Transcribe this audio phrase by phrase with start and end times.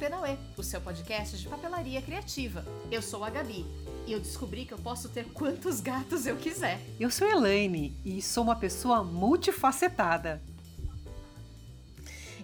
[0.00, 2.64] Papenaue, o seu podcast de papelaria criativa.
[2.90, 3.66] Eu sou a Gabi
[4.06, 6.80] e eu descobri que eu posso ter quantos gatos eu quiser.
[6.98, 10.40] Eu sou Elaine e sou uma pessoa multifacetada.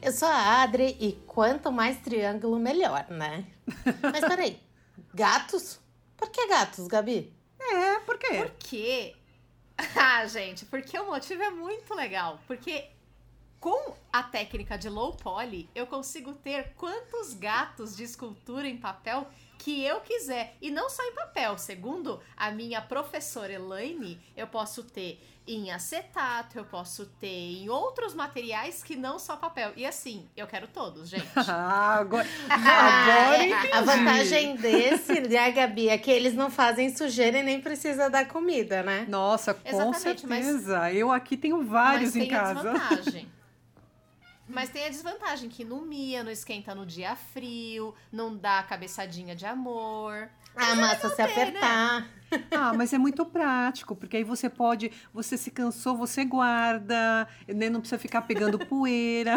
[0.03, 3.47] Eu sou a Adri e quanto mais triângulo, melhor, né?
[4.03, 4.61] Mas peraí,
[5.15, 5.81] gatos?
[6.15, 7.33] Por que gatos, Gabi?
[7.59, 8.37] É, por quê?
[8.37, 9.17] Porque.
[9.99, 12.39] Ah, gente, porque o motivo é muito legal.
[12.47, 12.85] Porque
[13.61, 19.27] com a técnica de low poly, eu consigo ter quantos gatos de escultura em papel
[19.59, 20.55] que eu quiser.
[20.61, 21.57] E não só em papel.
[21.59, 27.27] Segundo a minha professora Elaine, eu posso ter em acetato, eu posso ter
[27.63, 29.73] em outros materiais que não só papel.
[29.77, 31.27] E assim, eu quero todos, gente.
[31.49, 33.73] Ah, agora, agora entendi.
[33.73, 38.27] A vantagem desse, né, Gabi, é que eles não fazem sujeira e nem precisa dar
[38.29, 39.07] comida, né?
[39.09, 40.93] Nossa, com Exatamente, mas- certeza.
[40.93, 42.73] Eu aqui tenho vários Mas em tem a casa.
[42.73, 43.36] desvantagem.
[44.49, 49.35] Mas tem a desvantagem que não mia, não esquenta no dia frio, não dá cabeçadinha
[49.35, 50.29] de amor.
[50.55, 51.33] A massa se ter, né?
[51.33, 52.09] apertar.
[52.51, 57.69] Ah, mas é muito prático, porque aí você pode, você se cansou, você guarda, né,
[57.69, 59.37] não precisa ficar pegando poeira.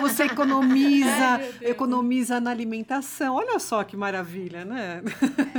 [0.00, 3.34] você economiza, Ai, economiza na alimentação.
[3.34, 5.02] Olha só que maravilha, né?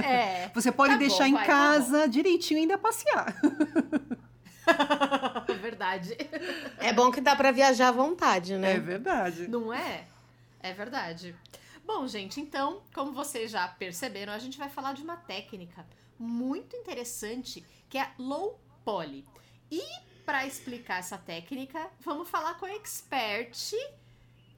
[0.04, 0.50] É.
[0.54, 3.36] Você pode Tá deixar bom, em vai, tá casa direitinho e ainda passear.
[5.58, 6.16] Verdade.
[6.80, 8.74] É bom que dá pra viajar à vontade, né?
[8.74, 9.48] É verdade.
[9.48, 10.06] Não é?
[10.62, 11.36] É verdade.
[11.86, 15.86] Bom, gente, então, como vocês já perceberam, a gente vai falar de uma técnica
[16.20, 19.24] muito interessante que é a low poly.
[19.72, 19.82] E
[20.26, 23.72] para explicar essa técnica, vamos falar com a expert,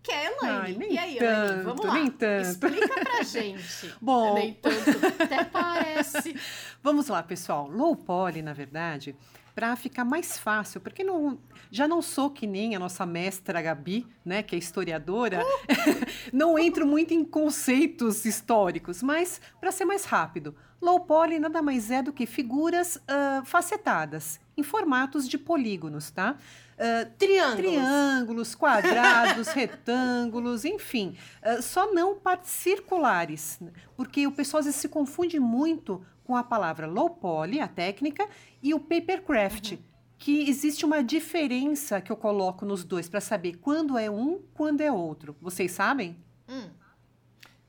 [0.02, 0.60] que é a Elaine.
[0.62, 1.94] Ai, nem e aí, Elaine, vamos tanto, lá.
[1.94, 2.50] nem tanto.
[2.50, 3.94] Explica pra gente.
[4.02, 4.34] Bom.
[4.34, 6.36] Nem tanto, até parece.
[6.82, 7.68] Vamos lá, pessoal.
[7.70, 9.16] Low poly, na verdade,
[9.60, 11.38] para ficar mais fácil, porque não,
[11.70, 15.44] já não sou que nem a nossa mestra Gabi, né, que é historiadora,
[16.32, 21.92] não entro muito em conceitos históricos, mas para ser mais rápido, low poly nada mais
[21.92, 26.38] é do que figuras ah, facetadas em formatos de polígonos, tá?
[26.78, 27.58] Ah, Triângulos.
[27.58, 31.18] Triângulos, quadrados, retângulos, enfim.
[31.44, 33.60] Ah, só não partes circulares,
[33.98, 38.30] porque o pessoal às vezes se confunde muito com a palavra low poly, a técnica,
[38.62, 39.80] e o papercraft,
[40.16, 44.82] que existe uma diferença que eu coloco nos dois para saber quando é um, quando
[44.82, 45.36] é outro.
[45.42, 46.16] Vocês sabem?
[46.48, 46.70] Hum.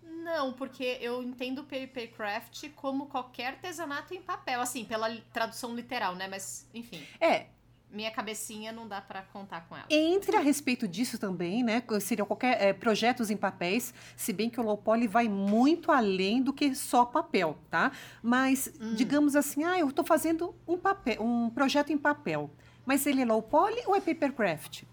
[0.03, 6.29] Não, porque eu entendo papercraft como qualquer artesanato em papel, assim, pela tradução literal, né?
[6.29, 7.47] Mas, enfim, É,
[7.93, 9.87] minha cabecinha não dá pra contar com ela.
[9.91, 11.83] Entre a respeito disso também, né?
[12.01, 16.43] Seria qualquer eh, projetos em papéis, se bem que o low poly vai muito além
[16.43, 17.93] do que só papel, tá?
[18.23, 18.95] Mas Hum.
[18.95, 22.51] digamos assim, ah, eu estou fazendo um papel, um projeto em papel,
[22.87, 24.85] mas ele é low poly ou é papercraft?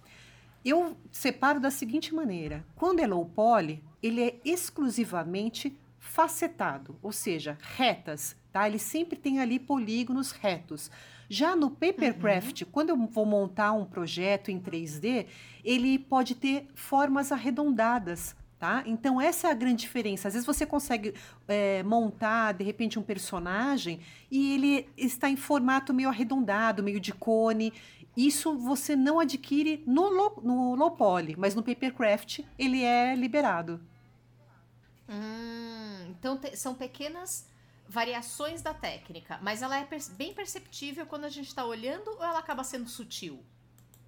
[0.66, 7.58] Eu separo da seguinte maneira: quando é low poly, ele é exclusivamente facetado, ou seja,
[7.62, 8.68] retas, tá?
[8.68, 10.90] Ele sempre tem ali polígonos retos.
[11.30, 15.26] Já no papercraft, quando eu vou montar um projeto em 3D,
[15.64, 18.36] ele pode ter formas arredondadas.
[18.60, 18.82] Tá?
[18.88, 20.28] Então, essa é a grande diferença.
[20.28, 21.14] Às vezes você consegue
[21.48, 24.00] eh, montar, de repente, um personagem
[24.32, 27.72] e ele está em formato meio arredondado, meio de cone.
[28.16, 33.80] Isso você não adquire no low, no low poly, mas no papercraft ele é liberado.
[35.08, 37.48] Hum, então te- são pequenas
[37.90, 42.24] variações da técnica, mas ela é per- bem perceptível quando a gente tá olhando ou
[42.24, 43.44] ela acaba sendo sutil?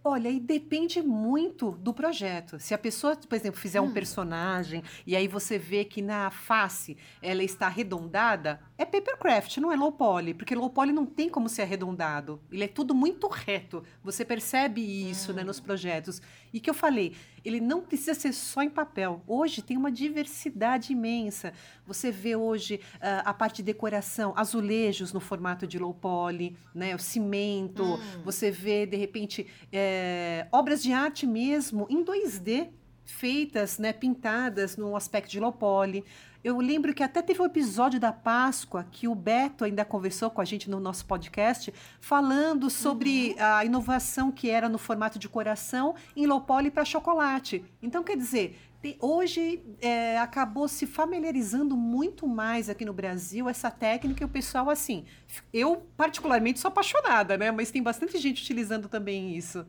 [0.02, 2.58] Olha, e depende muito do projeto.
[2.60, 3.92] Se a pessoa, por exemplo, fizer um Hum.
[3.92, 9.76] personagem e aí você vê que na face ela está arredondada, é papercraft, não é
[9.76, 12.40] low poly, porque low poly não tem como ser arredondado.
[12.50, 13.84] Ele é tudo muito reto.
[14.02, 16.22] Você percebe isso, né, nos projetos.
[16.54, 17.14] E que eu falei,
[17.44, 19.22] ele não precisa ser só em papel.
[19.28, 21.52] Hoje tem uma diversidade imensa.
[21.86, 26.96] Você vê hoje ah, a parte de decoração, azulejos no formato de low poly, né,
[26.96, 27.84] o cimento.
[27.84, 28.00] Hum.
[28.24, 32.70] Você vê de repente é, obras de arte mesmo em 2D
[33.10, 36.06] feitas, né, pintadas no aspecto de low poly.
[36.42, 40.40] Eu lembro que até teve um episódio da Páscoa que o Beto ainda conversou com
[40.40, 45.96] a gente no nosso podcast, falando sobre a inovação que era no formato de coração
[46.16, 47.66] em low poly para chocolate.
[47.82, 48.58] Então, quer dizer,
[49.02, 54.70] hoje é, acabou se familiarizando muito mais aqui no Brasil essa técnica e o pessoal,
[54.70, 55.04] assim,
[55.52, 57.52] eu particularmente sou apaixonada, né?
[57.52, 59.68] Mas tem bastante gente utilizando também isso.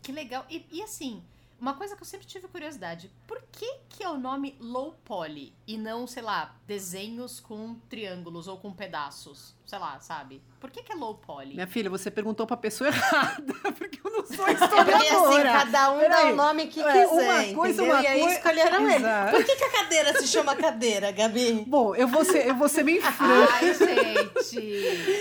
[0.00, 0.46] Que legal.
[0.48, 1.24] E, e assim,
[1.64, 5.54] uma coisa que eu sempre tive curiosidade, por que que é o nome low poly
[5.66, 9.54] e não, sei lá, desenhos com triângulos ou com pedaços?
[9.64, 10.42] Sei lá, sabe?
[10.60, 11.54] Por que que é low poly?
[11.54, 15.04] Minha filha, você perguntou para a pessoa errada, porque eu não sou É porque assim,
[15.04, 15.52] historiadora.
[15.52, 17.84] cada um dá o nome que É, quiser, uma coisa, entendeu?
[17.94, 19.04] uma e aí coi- escolheram ele.
[19.30, 21.64] Por que, que a cadeira se chama cadeira, Gabi?
[21.66, 23.52] Bom, eu vou ser, eu vou ser bem franca.
[23.54, 24.58] Ai, gente.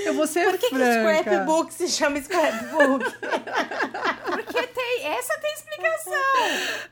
[0.06, 1.20] Eu vou ser Por que, que o franca.
[1.22, 3.06] scrapbook se chama scrapbook?
[4.30, 4.68] Porque
[5.02, 5.06] tem.
[5.18, 6.14] Essa tem explicação.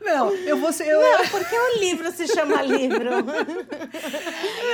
[0.00, 0.86] Não, eu vou ser.
[0.88, 3.10] Eu, Não, por que o livro se chama livro?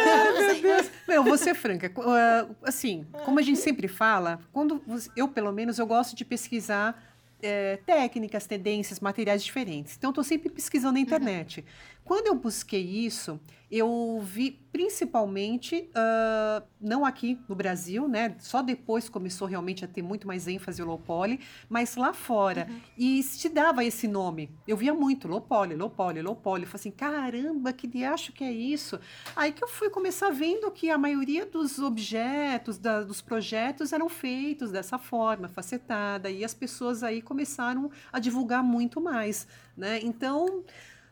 [0.06, 0.90] Ai, meu Deus.
[1.06, 1.90] Não, eu vou ser franca.
[1.98, 6.24] Ah, Assim, como a gente sempre fala, quando você- eu, pelo menos, eu gosto de
[6.24, 7.02] pesquisar
[7.40, 9.94] eh, técnicas, tendências, materiais diferentes.
[9.96, 11.64] Então, estou sempre pesquisando na internet.
[12.08, 13.38] Quando eu busquei isso,
[13.70, 18.34] eu vi principalmente, ah, não aqui no Brasil, né?
[18.38, 21.38] Só depois começou realmente a ter muito mais ênfase o low poly,
[21.68, 22.66] mas lá fora.
[22.96, 24.50] E se dava esse nome.
[24.66, 26.62] Eu via muito, low poly, low poly, low poly.
[26.62, 28.98] Eu falei assim, caramba, que de acho que é isso?
[29.36, 34.08] Aí que eu fui começar vendo que a maioria dos objetos, da- dos projetos eram
[34.08, 39.46] feitos dessa forma, facetada, e as pessoas aí começaram a divulgar muito mais,
[39.76, 40.00] né?
[40.02, 40.64] Então,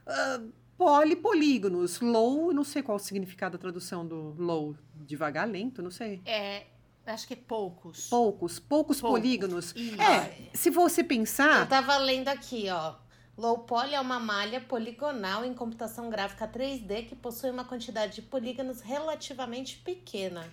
[0.06, 0.40] ah,
[0.76, 5.90] poli, polígonos, low, não sei qual o significado da tradução do low, devagar, lento, não
[5.90, 6.20] sei.
[6.24, 6.64] É.
[7.06, 8.08] Acho que é poucos.
[8.08, 9.20] Poucos, poucos Poucos.
[9.20, 9.72] polígonos.
[9.76, 10.02] Isso.
[10.02, 12.94] É, se você Eu pensar, tava lendo aqui, ó.
[13.38, 18.22] Low poly é uma malha poligonal em computação gráfica 3D que possui uma quantidade de
[18.22, 20.44] polígonos relativamente pequena.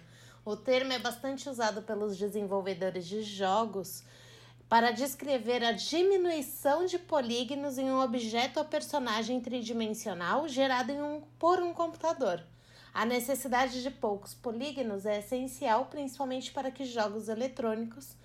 [0.45, 4.03] O termo é bastante usado pelos desenvolvedores de jogos
[4.67, 11.61] para descrever a diminuição de polígonos em um objeto ou personagem tridimensional gerado um, por
[11.61, 12.43] um computador.
[12.93, 18.15] A necessidade de poucos polígonos é essencial, principalmente para que jogos eletrônicos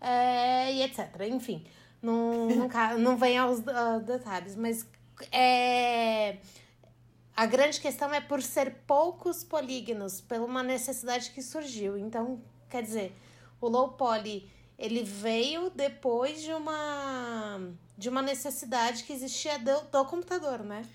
[0.00, 1.08] é, e etc.
[1.30, 1.64] Enfim,
[2.02, 4.86] não, não, não vem aos ah, detalhes, mas
[5.30, 6.38] é,
[7.36, 11.96] a grande questão é por ser poucos polígonos, por uma necessidade que surgiu.
[11.96, 13.14] Então, quer dizer,
[13.60, 14.50] o low poly
[14.80, 17.60] ele veio depois de uma
[17.98, 20.88] de uma necessidade que existia do, do computador, né?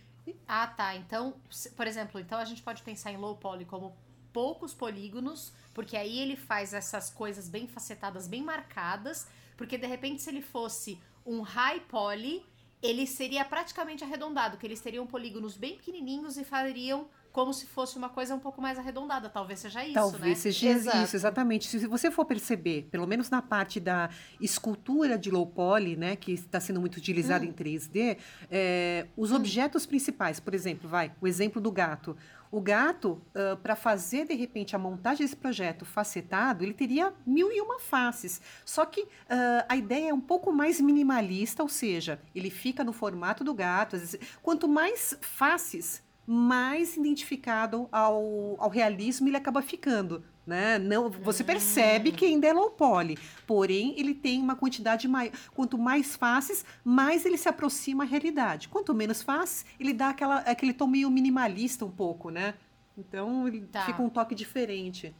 [0.47, 0.95] Ah, tá.
[0.95, 1.35] Então,
[1.75, 3.95] por exemplo, então a gente pode pensar em low poly como
[4.33, 10.23] poucos polígonos, porque aí ele faz essas coisas bem facetadas, bem marcadas, porque de repente
[10.23, 12.43] se ele fosse um high poly,
[12.81, 17.97] ele seria praticamente arredondado, que eles teriam polígonos bem pequenininhos e fariam como se fosse
[17.97, 19.27] uma coisa um pouco mais arredondada.
[19.29, 20.35] Talvez seja isso, Talvez né?
[20.35, 20.97] seja Exato.
[20.99, 21.67] isso, exatamente.
[21.67, 24.09] Se você for perceber, pelo menos na parte da
[24.39, 28.17] escultura de low poly, né, que está sendo muito utilizada em 3D,
[28.49, 32.15] é, os objetos principais, por exemplo, vai, o exemplo do gato.
[32.49, 33.21] O gato,
[33.61, 38.39] para fazer de repente a montagem desse projeto facetado, ele teria mil e uma faces.
[38.63, 42.93] Só que ah, a ideia é um pouco mais minimalista, ou seja, ele fica no
[42.93, 43.97] formato do gato.
[43.97, 50.24] vezes- quanto mais faces, mais identificado ao, ao realismo ele acaba ficando.
[50.45, 50.77] Né?
[50.77, 53.18] Não, você percebe que ainda é low poly,
[53.48, 55.31] porém ele tem uma quantidade maior.
[55.56, 58.68] Quanto mais faces, mais ele se aproxima à realidade.
[58.69, 62.54] Quanto menos faces, ele dá aquela, aquele tom meio minimalista um pouco, né?
[62.95, 63.86] Então ele Tá.
[63.88, 65.16] fica um toque diferente.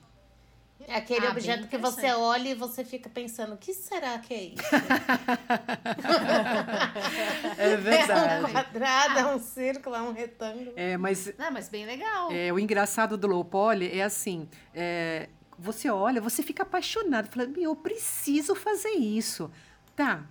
[0.88, 4.34] É aquele Ah, objeto que você olha e você fica pensando, o que será que
[4.34, 4.76] é isso?
[7.58, 7.74] É
[8.36, 10.74] É um quadrado, é um círculo, é um retângulo.
[10.76, 12.32] É, mas Não, mas bem legal.
[12.32, 17.48] É, o engraçado do low poly é assim, é, você olha, você fica apaixonado, fala,
[17.48, 19.50] meu, eu preciso fazer isso.
[19.96, 20.26] Tá,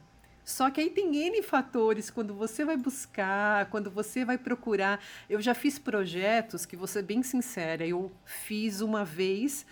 [0.44, 5.00] só que aí tem N fatores, quando você vai buscar, quando você vai procurar.
[5.28, 9.64] Eu já fiz projetos que, vou ser bem sincera, eu fiz uma vez,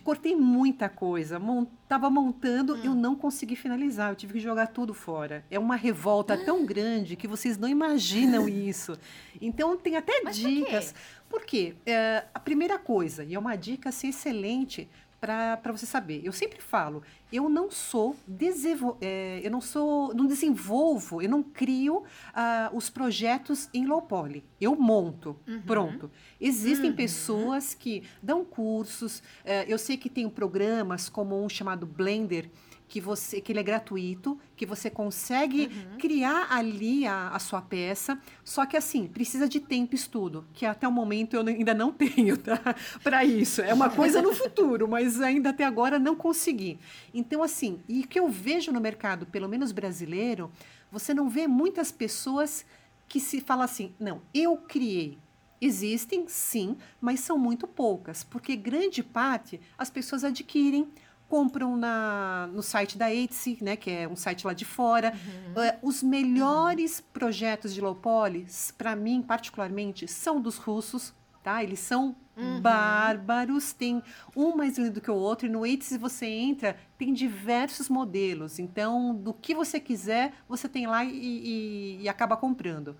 [0.00, 4.94] cortei muita coisa, mon, tava montando, eu não consegui finalizar, eu tive que jogar tudo
[4.94, 5.44] fora.
[5.50, 8.96] É uma revolta tão grande que vocês não imaginam isso.
[9.40, 10.54] Então tem até Mas por quê?
[10.54, 10.94] dicas.
[11.28, 11.74] Por quê?
[11.86, 14.88] É, a primeira coisa, e é uma dica assim, excelente
[15.22, 16.20] para você saber.
[16.24, 17.00] Eu sempre falo,
[17.32, 22.02] eu não sou desenvol é, eu não sou, não desenvolvo, eu não crio
[22.34, 24.44] ah, os projetos em low poly.
[24.60, 26.10] Eu monto, pronto.
[26.40, 29.22] Existem pessoas que dão cursos.
[29.44, 32.50] eh, eu sei que tem programas como um chamado Blender
[32.92, 38.18] que você que ele é gratuito, que você consegue criar ali a, a sua peça,
[38.44, 41.90] só que assim, precisa de tempo e estudo, que até o momento eu ainda não
[41.96, 42.60] tenho, tá?
[43.02, 43.62] Para isso.
[43.62, 46.78] É uma coisa no futuro, mas ainda até agora não consegui.
[47.14, 50.52] Então assim, e o que eu vejo no mercado, pelo menos brasileiro,
[50.90, 52.62] você não vê muitas pessoas
[53.08, 55.16] que se fala assim, não, eu criei.
[55.62, 60.88] Existem, sim, mas são muito poucas, porque grande parte as pessoas adquirem,
[61.32, 65.14] compram na, no site da Etsy, né, que é um site lá de fora.
[65.56, 68.46] Eh, os melhores projetos de low poly,
[68.76, 71.64] para mim particularmente, são dos russos, tá?
[71.64, 72.60] Eles são uhum.
[72.60, 74.02] bárbaros, tem
[74.36, 78.58] um mais lindo que o outro, e no Etsy, você entra, tem diversos modelos.
[78.58, 82.94] Então, do que você quiser, você tem lá e, e, e acaba comprando.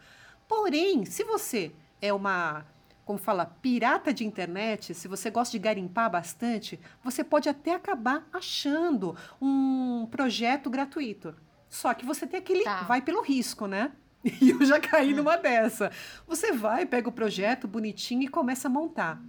[0.48, 1.70] Porém, se você
[2.00, 2.64] é uma
[3.04, 8.26] como fala, pirata de internet, se você gosta de garimpar bastante, você pode até acabar
[8.32, 11.34] achando um projeto gratuito.
[11.68, 12.64] Só que você tem aquele.
[12.64, 12.82] Tá.
[12.82, 13.92] Vai pelo risco, né?
[14.40, 15.16] E eu já caí hum.
[15.16, 15.90] numa dessa.
[16.28, 19.20] Você vai, pega o projeto bonitinho e começa a montar.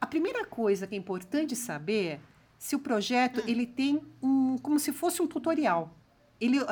[0.00, 2.20] A primeira coisa que é importante saber é
[2.56, 3.44] se o projeto hum.
[3.48, 4.56] ele tem um.
[4.58, 5.92] como se fosse um tutorial.
[6.40, 6.66] Ele, uh,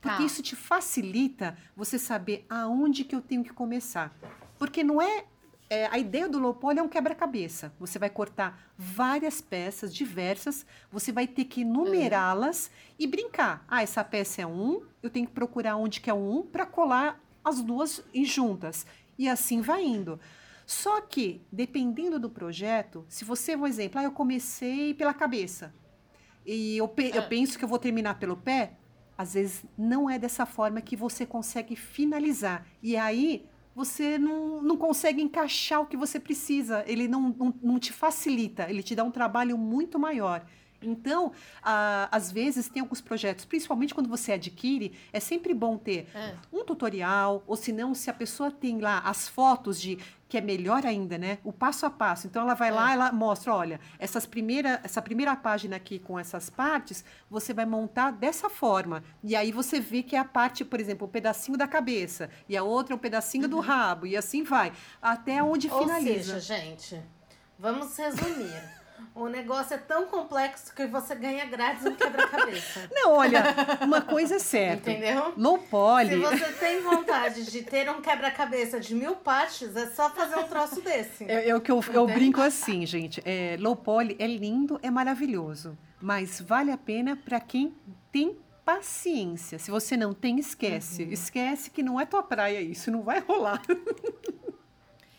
[0.00, 0.22] porque tá.
[0.22, 4.16] isso te facilita você saber aonde que eu tenho que começar.
[4.58, 5.24] Porque não é
[5.72, 7.72] é, a ideia do low poly é um quebra-cabeça.
[7.80, 12.72] Você vai cortar várias peças diversas, você vai ter que numerá-las uhum.
[12.98, 13.64] e brincar.
[13.66, 17.18] Ah, essa peça é um, eu tenho que procurar onde que é um para colar
[17.42, 18.84] as duas juntas.
[19.18, 20.20] E assim vai indo.
[20.66, 25.72] Só que, dependendo do projeto, se você, por exemplo, ah, eu comecei pela cabeça
[26.44, 27.26] e eu, pe eu ah.
[27.26, 28.74] penso que eu vou terminar pelo pé,
[29.16, 32.66] às vezes não é dessa forma que você consegue finalizar.
[32.82, 37.78] E aí você não, não consegue encaixar o que você precisa, ele não, não, não
[37.78, 40.44] te facilita, ele te dá um trabalho muito maior.
[40.82, 46.08] Então, ah, às vezes, tem alguns projetos, principalmente quando você adquire, é sempre bom ter
[46.14, 46.34] é.
[46.52, 49.98] um tutorial, ou se não, se a pessoa tem lá as fotos de
[50.32, 51.36] que é melhor ainda, né?
[51.44, 52.26] O passo a passo.
[52.26, 52.72] Então ela vai é.
[52.72, 57.66] lá, ela mostra, olha, essas primeira, essa primeira página aqui com essas partes, você vai
[57.66, 59.04] montar dessa forma.
[59.22, 62.30] E aí você vê que é a parte, por exemplo, o um pedacinho da cabeça,
[62.48, 63.50] e a outra é um pedacinho uhum.
[63.50, 64.72] do rabo, e assim vai,
[65.02, 66.36] até onde Ou finaliza.
[66.36, 67.02] Ou seja, gente,
[67.58, 68.81] vamos resumir.
[69.14, 72.88] O negócio é tão complexo que você ganha grátis um quebra-cabeça.
[72.92, 73.42] Não, olha,
[73.82, 74.90] uma coisa é certa.
[74.90, 75.32] Entendeu?
[75.36, 76.10] Low poly.
[76.10, 80.48] Se você tem vontade de ter um quebra-cabeça de mil partes, é só fazer um
[80.48, 81.24] troço desse.
[81.24, 83.22] É, é o que eu, eu brinco assim, gente.
[83.24, 85.76] É, low poly é lindo, é maravilhoso.
[86.00, 87.74] Mas vale a pena para quem
[88.10, 89.58] tem paciência.
[89.58, 91.04] Se você não tem, esquece.
[91.04, 91.12] Uhum.
[91.12, 93.62] Esquece que não é tua praia isso, não vai rolar.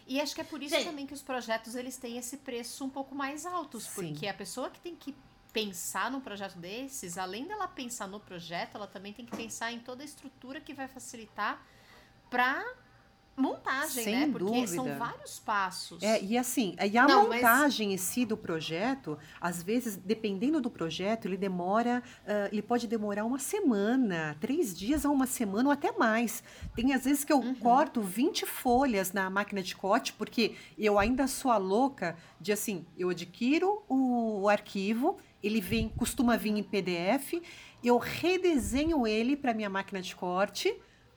[0.07, 0.83] E acho que é por isso Sim.
[0.83, 4.13] também que os projetos eles têm esse preço um pouco mais altos, Sim.
[4.13, 5.15] porque a pessoa que tem que
[5.51, 9.79] pensar num projeto desses, além dela pensar no projeto, ela também tem que pensar em
[9.79, 11.63] toda a estrutura que vai facilitar
[12.29, 12.65] para
[13.35, 14.29] montagem, Sem né?
[14.31, 14.67] Porque dúvida.
[14.67, 16.03] são vários passos.
[16.03, 17.95] É, e assim, e a Não, montagem mas...
[17.95, 23.25] em si do projeto, às vezes, dependendo do projeto, ele demora, uh, ele pode demorar
[23.25, 26.43] uma semana, três dias a uma semana ou até mais.
[26.75, 27.55] Tem às vezes que eu uhum.
[27.55, 32.85] corto 20 folhas na máquina de corte, porque eu ainda sou a louca de assim,
[32.97, 37.41] eu adquiro o, o arquivo, ele vem, costuma vir em PDF,
[37.83, 40.73] eu redesenho ele para minha máquina de corte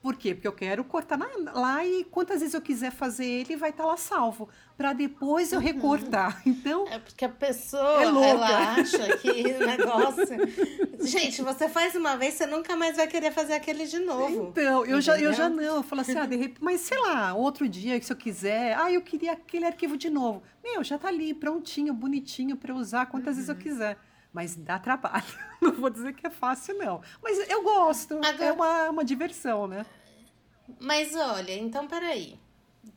[0.06, 0.36] por quê?
[0.36, 3.82] Porque eu quero cortar na, lá e quantas vezes eu quiser fazer ele, vai estar
[3.82, 4.48] tá lá salvo.
[4.76, 5.64] Para depois eu uhum.
[5.64, 6.40] recortar.
[6.46, 6.86] Então.
[6.88, 8.28] É porque a pessoa é louca.
[8.28, 10.26] ela acha que o negócio.
[11.00, 14.50] Gente, você faz uma vez, você nunca mais vai querer fazer aquele de novo.
[14.50, 15.60] Então, eu já, eu já não.
[15.60, 18.92] Eu falo assim, ah, de repente, mas sei lá, outro dia, se eu quiser, ah,
[18.92, 20.40] eu queria aquele arquivo de novo.
[20.62, 23.42] Meu, já tá ali, prontinho, bonitinho para usar quantas uhum.
[23.42, 23.60] vezes eu uhum.
[23.60, 23.98] quiser
[24.32, 25.24] mas dá trabalho.
[25.60, 27.00] Não vou dizer que é fácil, não.
[27.22, 28.14] Mas eu gosto.
[28.18, 28.44] Agora...
[28.44, 29.86] É uma, uma diversão, né?
[30.78, 32.38] Mas olha, então peraí.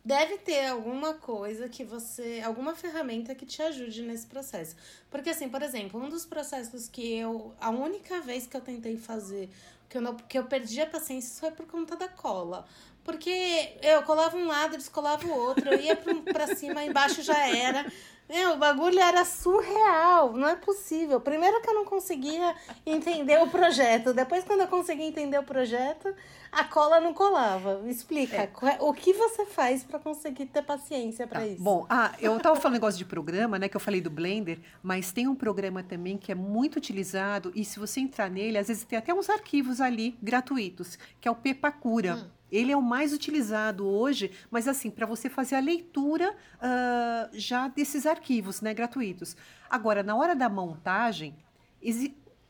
[0.06, 2.42] Deve ter alguma coisa que você.
[2.46, 4.76] alguma ferramenta que te ajude nesse processo.
[5.10, 7.54] Porque, assim, por exemplo, um dos processos que eu.
[7.60, 9.50] A única vez que eu tentei fazer
[9.90, 12.66] que eu, não, que eu perdi a paciência foi por conta da cola.
[13.04, 17.86] Porque eu colava um lado, descolava o outro, eu ia pra cima, embaixo já era.
[18.30, 21.20] Meu, o bagulho era surreal, não é possível.
[21.20, 26.14] Primeiro que eu não conseguia entender o projeto, depois quando eu consegui entender o projeto,
[26.52, 27.82] a cola não colava.
[27.88, 28.44] Explica, é.
[28.44, 31.48] é o que você faz para conseguir ter paciência para tá.
[31.48, 31.64] isso?
[31.64, 35.12] Bom, ah, eu tava falando negócio de programa, né, que eu falei do Blender, mas
[35.12, 38.84] tem um programa também que é muito utilizado e se você entrar nele, às vezes
[38.84, 42.14] tem até uns arquivos ali gratuitos, que é o Pepacura.
[42.14, 42.39] Hum.
[42.52, 47.68] Ele é o mais utilizado hoje, mas assim, para você fazer a leitura uh, já
[47.68, 49.36] desses arquivos né, gratuitos.
[49.70, 51.36] Agora, na hora da montagem,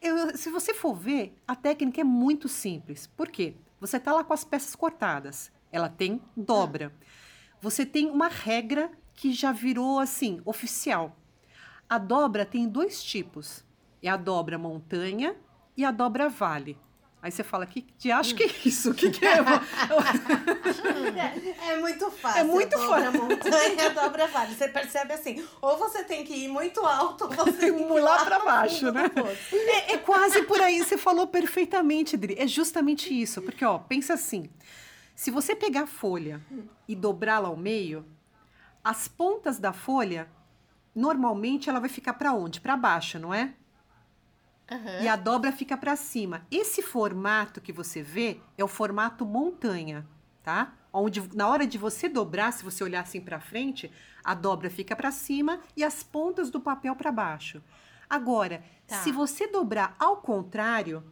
[0.01, 3.08] eu, se você for ver, a técnica é muito simples.
[3.08, 3.56] Por quê?
[3.79, 6.94] Você está lá com as peças cortadas, ela tem dobra.
[7.62, 11.15] Você tem uma regra que já virou assim, oficial.
[11.89, 13.65] A dobra tem dois tipos:
[14.01, 15.36] é a dobra montanha
[15.75, 16.77] e a dobra vale.
[17.21, 18.93] Aí você fala, que de acho que é isso?
[18.93, 19.39] que, que é?
[21.73, 21.77] é?
[21.77, 22.39] muito fácil.
[22.39, 23.23] É muito dobra fácil.
[23.23, 24.55] montanha, dobra vale.
[24.55, 27.99] Você percebe assim, ou você tem que ir muito alto, ou você tem que ir
[27.99, 29.11] lá para baixo, né?
[29.51, 32.35] É, é, quase por aí, você falou perfeitamente, Dri.
[32.39, 33.41] É justamente isso.
[33.41, 34.49] Porque, ó, pensa assim,
[35.13, 36.41] se você pegar a folha
[36.88, 38.05] e dobrá-la ao meio,
[38.81, 40.29] as pontas da folha,
[40.95, 42.61] normalmente ela vai ficar para onde?
[42.61, 43.53] Para baixo, não é?
[44.71, 45.01] Uhum.
[45.03, 46.45] E a dobra fica para cima.
[46.51, 50.05] Esse formato que você vê é o formato montanha,
[50.43, 50.73] tá?
[50.93, 53.91] Onde na hora de você dobrar, se você olhar assim para frente,
[54.23, 57.61] a dobra fica para cima e as pontas do papel para baixo.
[58.09, 58.95] Agora, Tá.
[58.97, 61.03] se você dobrar ao contrário,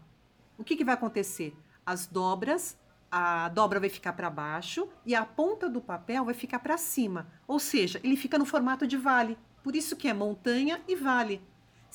[0.58, 1.56] o que, que vai acontecer?
[1.86, 2.76] As dobras,
[3.12, 7.28] a dobra vai ficar para baixo e a ponta do papel vai ficar para cima.
[7.48, 9.38] Ou seja, ele fica no formato de vale.
[9.64, 11.40] Por isso que é montanha e vale.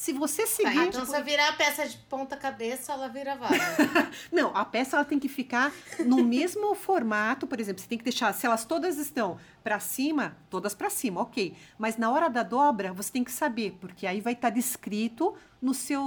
[0.03, 0.79] Se você Tá, seguir.
[0.89, 3.55] então se eu virar a peça de ponta cabeça, ela vira vale.
[4.33, 5.73] Não, a peça ela tem que ficar
[6.05, 10.37] no mesmo formato, por exemplo, você tem que deixar, se elas todas estão para cima,
[10.51, 11.55] todas para cima, ok.
[11.79, 15.73] Mas na hora da dobra, você tem que saber, porque aí vai estar descrito no
[15.73, 16.03] seu,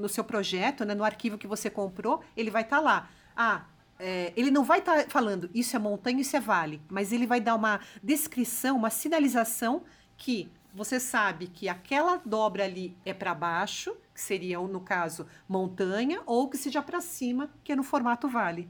[0.00, 3.10] no seu projeto, né, no arquivo que você comprou, ele vai estar lá.
[3.36, 3.64] Ah,
[3.98, 7.40] é, ele não vai estar falando isso é montanha, isso é vale, mas ele vai
[7.40, 9.82] dar uma descrição, uma sinalização
[10.16, 16.20] que você sabe que aquela dobra ali é para baixo, que seria, no caso, montanha,
[16.26, 18.68] ou que seja para cima, que é no formato vale.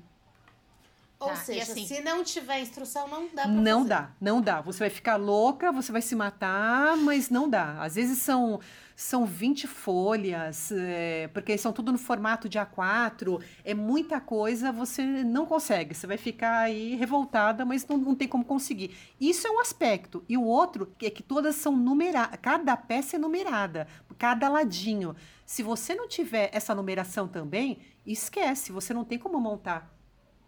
[1.25, 3.88] Ou Tá, seja, assim- se não tiver instrução, não dá pra Não fazer.
[3.88, 4.61] dá, não dá.
[4.61, 7.81] Você vai ficar louca, você vai se matar, mas não dá.
[7.83, 8.61] Às vezes são,
[8.97, 15.02] são 20 folhas, é, porque são tudo no formato de A4, é muita coisa, você
[15.02, 15.95] não consegue.
[15.95, 18.95] Você vai ficar aí revoltada, mas não, não tem como conseguir.
[19.21, 20.25] Isso é um aspecto.
[20.28, 23.87] E o outro é que todas são numeradas, cada peça é numerada,
[24.19, 25.16] cada ladinho.
[25.47, 29.94] Se você não tiver essa numeração também, esquece, você não tem como montar.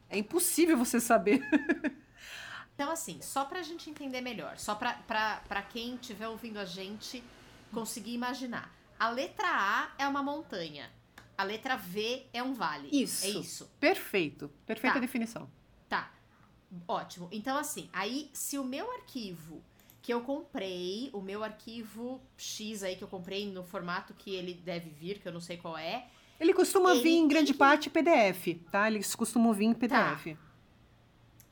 [0.08, 1.40] É impossível você saber.
[2.74, 7.24] Então, assim, só pra gente entender melhor, só pra quem estiver ouvindo a gente
[7.72, 8.70] conseguir imaginar.
[8.98, 10.90] A letra A é uma montanha.
[11.38, 12.90] A letra V é um vale.
[12.92, 13.24] Isso.
[13.24, 13.70] É isso.
[13.80, 14.50] Perfeito.
[14.66, 15.00] Perfeita Tá.
[15.00, 15.50] definição.
[15.88, 16.12] Tá.
[16.86, 17.30] Ótimo.
[17.32, 19.64] Então, assim, aí, se o meu arquivo
[20.02, 24.52] que eu comprei, o meu arquivo X aí que eu comprei no formato que ele
[24.52, 27.58] deve vir, que eu não sei qual é, Ele costuma Ele vir em grande que-
[27.58, 28.88] parte PDF, tá?
[28.90, 30.36] Eles costumam vir em PDF.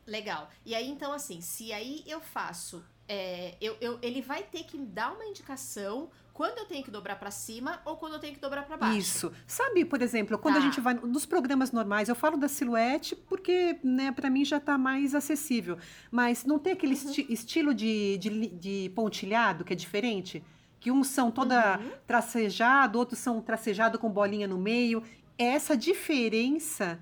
[0.07, 0.50] Legal.
[0.67, 2.85] E aí, então, assim, se aí eu faço.
[3.07, 6.90] é, eu, eu- ele vai ter que me dar uma indicação quando eu tenho que
[6.90, 8.97] dobrar pra cima ou quando eu tenho que dobrar pra baixo.
[8.97, 9.33] Isso.
[9.47, 10.64] Sabe, por exemplo, quando a Tá.
[10.64, 14.79] gente vai nos programas normais, eu falo da silhuete porque, né, para mim já tá
[14.79, 15.77] mais acessível.
[16.11, 16.99] Mas não tem aquele Uhum.
[17.11, 20.42] esti- estilo de, de, de pontilhado que é diferente?
[20.85, 21.90] Que uns são toda Uhum.
[22.07, 25.03] tracejado, outros são tracejado com bolinha no meio.
[25.38, 27.01] É essa diferença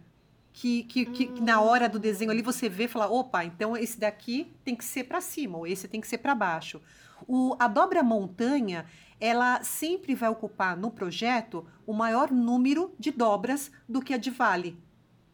[0.53, 3.99] que, que, que- na hora do desenho ali você vê e fala, opa, então esse
[3.99, 6.81] daqui tem que ser para cima, ou esse tem que ser para baixo.
[7.27, 8.87] O, a dobra montanha,
[9.19, 14.31] ela sempre vai ocupar no projeto o maior número de dobras do que a de
[14.31, 14.79] vale.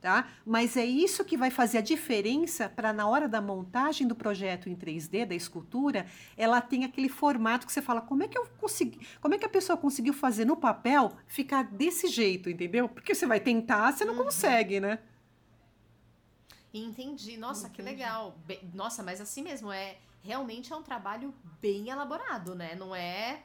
[0.00, 0.28] Tá?
[0.46, 4.68] Mas é isso que vai fazer a diferença para na hora da montagem do projeto
[4.68, 6.06] em 3D, da escultura,
[6.36, 9.44] ela tem aquele formato que você fala, como é que eu consegui, como é que
[9.44, 12.88] a pessoa conseguiu fazer no papel ficar desse jeito, entendeu?
[12.88, 14.24] Porque você vai tentar, você não Uhum.
[14.24, 15.00] consegue, né?
[16.72, 17.36] Entendi.
[17.36, 17.82] Nossa, que Entendi.
[17.82, 18.36] legal.
[18.46, 22.74] Be- Nossa, mas assim mesmo, é realmente é um trabalho bem elaborado, né?
[22.74, 23.42] Não é,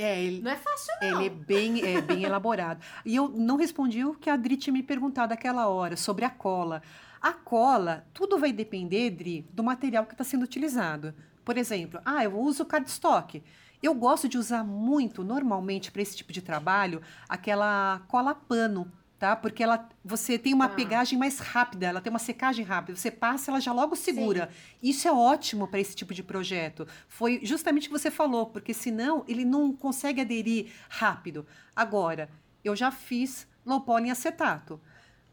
[0.00, 1.20] É, ele, não é fácil, não.
[1.20, 2.82] ele é bem, é bem elaborado.
[3.04, 6.30] E eu não respondi o que a Dri tinha me perguntado aquela hora sobre a
[6.30, 6.82] cola.
[7.20, 11.14] A cola, tudo vai depender, Dri, do material que está sendo utilizado.
[11.44, 13.42] Por exemplo, ah, eu uso cardstock.
[13.82, 19.36] Eu gosto de usar muito, normalmente, para esse tipo de trabalho, aquela cola pano, tá?
[19.36, 20.74] Porque ela, você tem uma Tá.
[20.74, 22.96] pegagem mais rápida, ela tem uma secagem rápida.
[22.98, 24.48] Você passa, ela já logo segura.
[24.82, 26.88] Isso é ótimo para esse tipo de projeto.
[27.06, 31.46] Foi justamente o que você falou, porque senão ele não consegue aderir rápido.
[31.76, 32.30] Agora,
[32.64, 34.80] eu já fiz low poly acetato.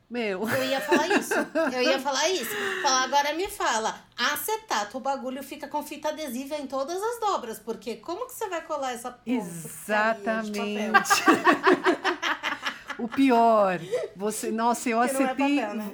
[0.10, 1.34] Meu, Eu ia falar isso.
[1.74, 2.52] Eu ia falar isso.
[2.82, 3.94] Falar, agora me fala.
[4.18, 7.60] Acetato, o bagulho fica com fita adesiva em todas as dobras.
[7.60, 9.36] Porque como que você vai colar essa papel?
[9.36, 10.60] exatamente.
[13.00, 13.80] o pior,
[14.16, 15.92] você, nossa, eu é papel, né?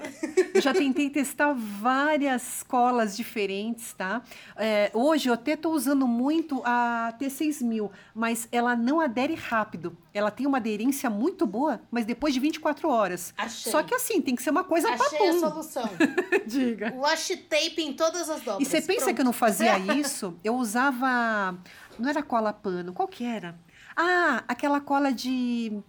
[0.54, 4.22] eu já tentei testar várias colas diferentes, tá?
[4.56, 9.98] É, hoje eu até estou usando muito a T6000, mas ela não adere rápido.
[10.14, 13.34] Ela tem uma aderência muito boa, mas depois de 24 horas.
[13.38, 13.72] Achei.
[13.72, 15.40] Só que assim, tem que ser uma coisa Achei a papum.
[15.40, 15.90] solução.
[16.46, 16.94] Diga.
[16.96, 18.62] Washi tape em todas as dobras.
[18.62, 19.16] E você pensa Pronto.
[19.16, 20.38] que eu não fazia isso?
[20.44, 21.58] Eu usava.
[21.98, 23.56] Não era cola pano, qual que era?
[23.96, 25.82] Ah, aquela cola de.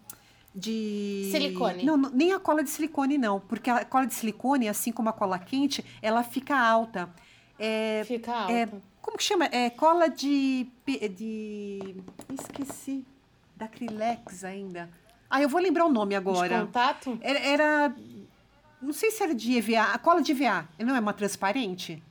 [0.54, 1.28] De.
[1.32, 1.82] Silicone.
[1.84, 3.40] Não, nem a cola de silicone, não.
[3.40, 7.08] Porque a cola de silicone, assim como a cola quente, ela fica alta.
[7.58, 8.52] É, Fica alta.
[8.52, 8.68] é,
[9.02, 9.46] como que chama?
[9.46, 10.66] É cola de.
[10.86, 11.96] de
[12.32, 13.04] esqueci.
[13.56, 14.88] Da Acrylex ainda.
[15.30, 16.60] Ah, eu vou lembrar o nome De agora.
[16.66, 17.18] contato?
[17.20, 17.94] Era, era-
[18.82, 19.92] Não sei se era de EVA.
[19.92, 22.02] A cola de EVA, não é uma transparente?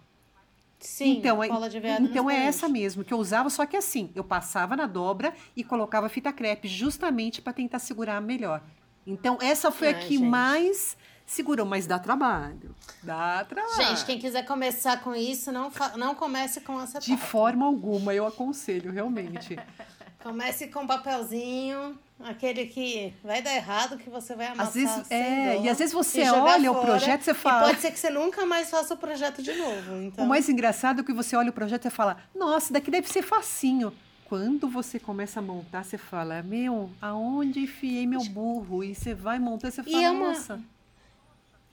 [0.83, 3.77] Sim, então, é- cola de veado então é essa mesmo que eu usava, só que
[3.77, 8.61] assim, eu passava na dobra e colocava fita crepe justamente para tentar segurar melhor.
[9.07, 10.23] Então essa foi a Ai, que gente.
[10.25, 12.75] mais segurou, mas dá trabalho.
[13.01, 13.75] Dá trabalho.
[13.75, 18.25] Gente, quem quiser começar com isso, não, não comece com essa De forma alguma, eu
[18.27, 19.57] aconselho, realmente.
[20.23, 25.11] Comece com um papelzinho, aquele que vai dar errado, que você vai amassar Às vezes,
[25.11, 27.67] é, dó e às vezes você olha o fora, projeto e você E fala.
[27.67, 30.01] pode ser que você nunca mais faça o projeto de novo.
[30.01, 33.09] Então, O mais engraçado é que você olha o projeto e fala, nossa, daqui deve
[33.09, 33.93] ser facinho.
[34.25, 38.81] Quando você começa a montar, você fala, meu, aonde enfiei meu burro?
[38.83, 40.59] E você vai montar, você fala, é uma- nossa.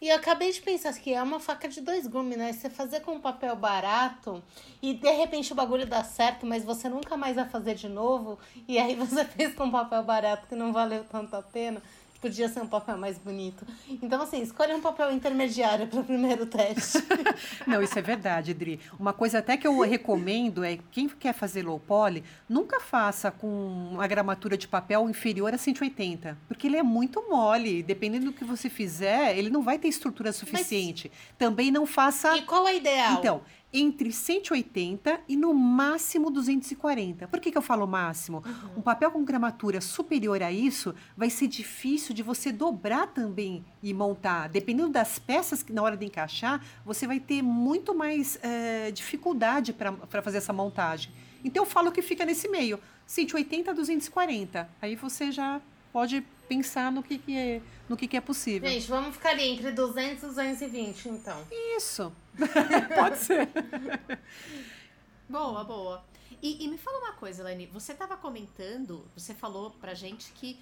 [0.00, 2.52] E eu acabei de pensar que é uma faca de dois gumes, né?
[2.54, 4.42] Você fazer com um papel barato
[4.80, 8.38] e de repente o bagulho dá certo, mas você nunca mais vai fazer de novo.
[8.66, 11.82] E aí você fez com um papel barato que não valeu tanto a pena.
[12.20, 13.66] Podia ser um papel mais bonito.
[13.88, 16.98] Então, assim, escolha um papel intermediário para o primeiro teste.
[17.66, 18.78] Não, isso é verdade, Dri.
[18.98, 23.46] Uma coisa até que eu recomendo é quem quer fazer low poly, nunca faça com
[23.92, 27.82] uma gramatura de papel inferior a 180, porque ele é muito mole.
[27.82, 31.10] Dependendo do que você fizer, ele não vai ter estrutura suficiente.
[31.38, 33.18] Também não faça E qual é ideal?
[33.18, 37.28] Então, entre 180 e no máximo 240.
[37.28, 38.42] Por que, que eu falo máximo?
[38.76, 43.94] Um papel com gramatura superior a isso vai ser difícil de você dobrar também e
[43.94, 44.48] montar.
[44.48, 49.72] Dependendo das peças que na hora de encaixar, você vai ter muito mais eh, dificuldade
[49.72, 51.12] para fazer essa montagem.
[51.44, 54.68] Então, eu falo que fica nesse meio, 180 a 240.
[54.82, 55.60] Aí você já
[55.92, 58.68] pode pensar no que, que, é, no que, que é possível.
[58.68, 61.46] Gente, vamos ficar ali entre 200 e 220, então.
[61.76, 62.12] Isso.
[62.96, 63.48] pode ser.
[65.28, 66.04] Boa, boa.
[66.42, 70.58] E, e me fala uma coisa, Lani, você estava comentando, você falou pra gente que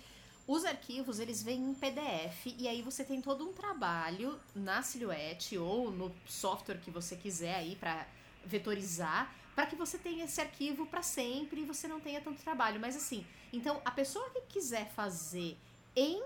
[0.46, 5.57] os arquivos, eles vêm em PDF e aí você tem todo um trabalho na Silhouette
[5.57, 8.07] ou no software que você quiser aí pra
[8.44, 12.79] vetorizar, para que você tenha esse arquivo para sempre e você não tenha tanto trabalho.
[12.79, 15.57] Mas assim, então a pessoa que quiser fazer
[15.99, 16.23] em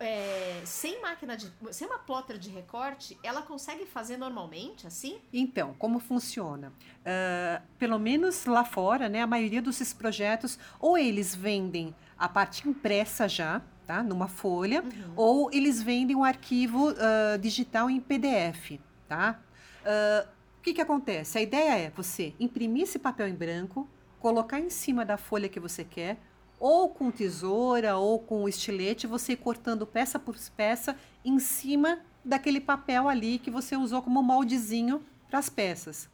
[0.00, 1.50] é, sem máquina de.
[1.70, 5.18] sem uma plotter de recorte, ela consegue fazer normalmente, assim?
[5.32, 6.72] Então, como funciona?
[7.04, 12.68] Ah, pelo menos lá fora, né, a maioria desses projetos, ou eles vendem a parte
[12.68, 14.84] impressa já, tá, numa folha,
[15.16, 18.78] ou eles vendem um arquivo ah, digital em PDF,
[19.08, 19.40] tá?
[19.84, 20.26] Ah,
[20.58, 21.38] o que, que acontece?
[21.38, 23.88] A ideia é você imprimir esse papel em branco,
[24.20, 26.18] colocar em cima da folha que você quer,
[26.58, 32.60] ou com tesoura ou com estilete, você ir cortando peça por peça em cima daquele
[32.60, 36.08] papel ali que você usou como moldezinho para as peças.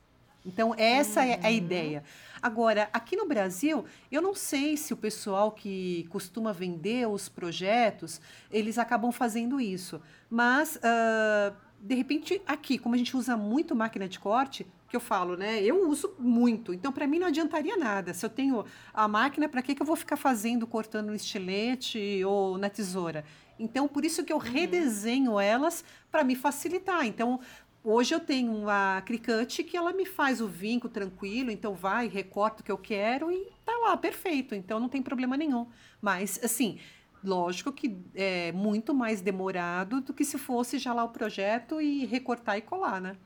[0.46, 2.04] Então, essa é a ideia.
[2.42, 8.20] Agora, aqui no Brasil, eu não sei se o pessoal que costuma vender os projetos,
[8.50, 10.02] eles acabam fazendo isso.
[10.28, 15.00] Mas, ah, de repente, aqui, como a gente usa muito máquina de corte, que eu
[15.00, 15.60] falo, né?
[15.60, 16.72] Eu uso muito.
[16.72, 18.14] Então, para mim, não adiantaria nada.
[18.14, 22.24] Se eu tenho a máquina, para que, que eu vou ficar fazendo, cortando no estilete
[22.24, 23.24] ou na tesoura?
[23.58, 27.04] Então, por isso que eu redesenho elas para me facilitar.
[27.04, 27.40] Então,
[27.86, 32.62] Hoje eu tenho a Cricut que ela me faz o vinco tranquilo, então vai, recorta
[32.62, 34.54] o que eu quero e tá lá, perfeito.
[34.54, 35.66] Então não tem problema nenhum.
[36.00, 36.78] Mas, assim,
[37.22, 42.06] lógico que é muito mais demorado do que se fosse já lá o projeto e
[42.06, 43.18] recortar e colar, né?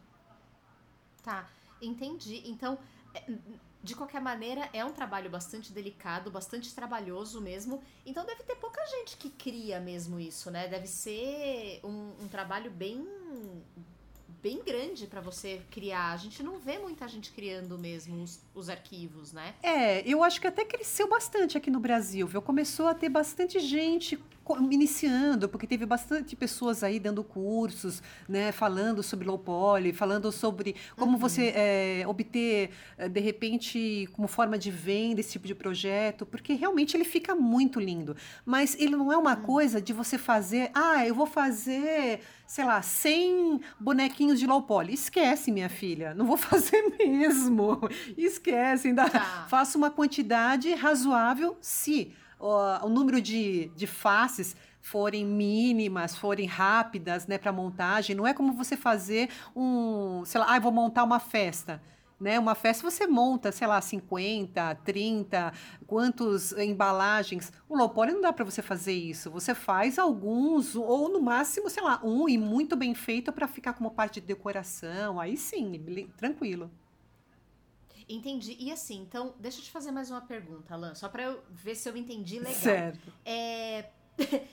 [1.23, 1.47] Tá,
[1.81, 2.43] entendi.
[2.47, 2.79] Então,
[3.15, 3.25] é,
[3.83, 7.83] de qualquer maneira, é um trabalho bastante delicado, bastante trabalhoso mesmo.
[8.05, 10.69] Então deve ter pouca gente que cria mesmo isso, né?
[10.69, 13.07] Deve ser um, um trabalho bem
[14.43, 16.13] bem grande para você criar.
[16.13, 19.55] A gente não vê muita gente criando mesmo os, os arquivos, né?
[19.63, 22.43] É, eu acho que até cresceu bastante aqui no Brasil, viu?
[22.43, 24.19] Começou a ter bastante gente
[24.71, 30.75] iniciando, porque teve bastante pessoas aí dando cursos, né, falando sobre low poly, falando sobre
[30.97, 36.25] como você é, obter, eh, de repente, como forma de venda esse tipo de projeto,
[36.25, 38.17] porque realmente ele fica muito lindo.
[38.45, 42.81] Mas ele não é uma coisa de você fazer, ah, eu vou fazer, sei lá,
[42.81, 44.95] 100 bonequinhos de low poly.
[44.95, 47.81] Esquece, minha filha, não vou fazer mesmo.
[48.17, 49.47] Esquece, ainda Tá.
[49.49, 57.27] faço uma quantidade razoável se ó, o número de, de faces forem mínimas, forem rápidas,
[57.27, 58.17] né, para montagem.
[58.17, 61.83] Não é como você fazer um, sei lá, ah, vou montar uma festa.
[62.21, 65.53] Né, uma festa você monta, sei lá, 50, 30,
[65.87, 67.53] quantos embalagens.
[67.69, 69.31] O low poly não dá para você fazer isso.
[69.31, 73.73] Você faz alguns, ou no máximo, sei lá, um e muito bem feito para ficar
[73.75, 75.21] como parte de decoração.
[75.21, 75.81] Aí sim,
[76.17, 76.69] tranquilo.
[78.09, 78.57] Entendi.
[78.59, 81.75] E assim, então, deixa eu te fazer mais uma pergunta, Alan, só para eu ver
[81.75, 82.55] se eu entendi legal.
[82.55, 83.13] Certo.
[83.25, 83.91] É...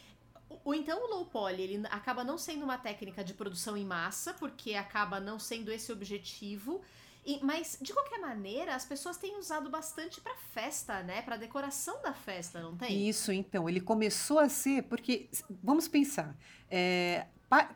[0.64, 4.34] o então o low poly, ele acaba não sendo uma técnica de produção em massa,
[4.34, 6.82] porque acaba não sendo esse objetivo.
[7.26, 11.24] E, mas, de qualquer maneira, as pessoas têm usado bastante para festa, né?
[11.24, 13.08] Para decoração da festa, não tem?
[13.10, 13.68] Isso, então.
[13.68, 15.28] Ele começou a ser, porque,
[15.64, 16.38] vamos pensar,
[16.70, 17.26] é,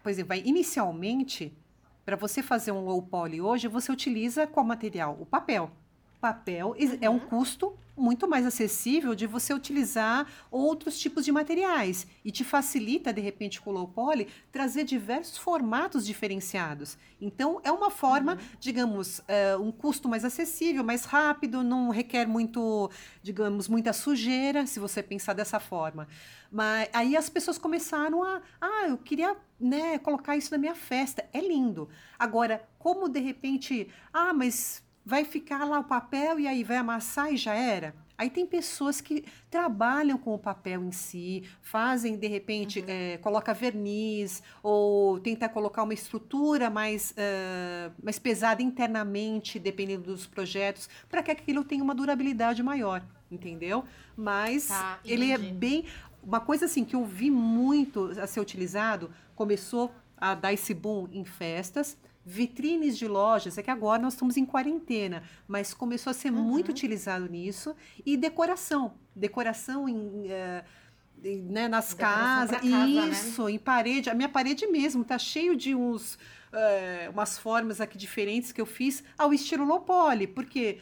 [0.03, 1.57] por exemplo, inicialmente,
[2.09, 5.15] para você fazer um low poly hoje, você utiliza qual material?
[5.21, 5.69] O papel
[6.19, 6.97] papel uhum.
[7.01, 7.19] é um uhum.
[7.19, 13.19] custo muito mais acessível de você utilizar outros tipos de materiais e te facilita de
[13.19, 16.97] repente com o low poly trazer diversos formatos diferenciados.
[17.19, 18.39] Então é uma forma, uhum.
[18.59, 22.89] digamos, é, um custo mais acessível, mais rápido, não requer muito,
[23.21, 26.07] digamos, muita sujeira, se você pensar dessa forma.
[26.49, 31.27] Mas aí as pessoas começaram a, ah, eu queria, né, colocar isso na minha festa.
[31.33, 31.89] É lindo.
[32.17, 37.33] Agora, como de repente, ah, mas vai ficar lá o papel e aí vai amassar
[37.33, 37.95] e já era.
[38.15, 42.85] Aí tem pessoas que trabalham com o papel em si, fazem de repente, uhum.
[42.87, 50.27] é, coloca verniz ou tenta colocar uma estrutura mais, uh, mais pesada internamente, dependendo dos
[50.27, 53.83] projetos, para que aquilo tenha uma durabilidade maior, entendeu?
[54.15, 55.85] Mas tá, ele é bem.
[56.21, 61.07] Uma coisa assim que eu vi muito a ser utilizado, começou a dar esse boom
[61.11, 61.97] em festas,
[62.29, 66.43] vitrines de lojas, é que agora nós estamos em quarentena, mas começou a ser uhum.
[66.43, 73.09] muito utilizado nisso, e decoração, decoração em, uh, né, nas casas, casa, né?
[73.09, 73.51] isso, né?
[73.51, 78.51] em parede, a minha parede mesmo tá cheio de uns, uh, umas formas aqui diferentes
[78.51, 80.77] que eu fiz ao estilo low poly, porque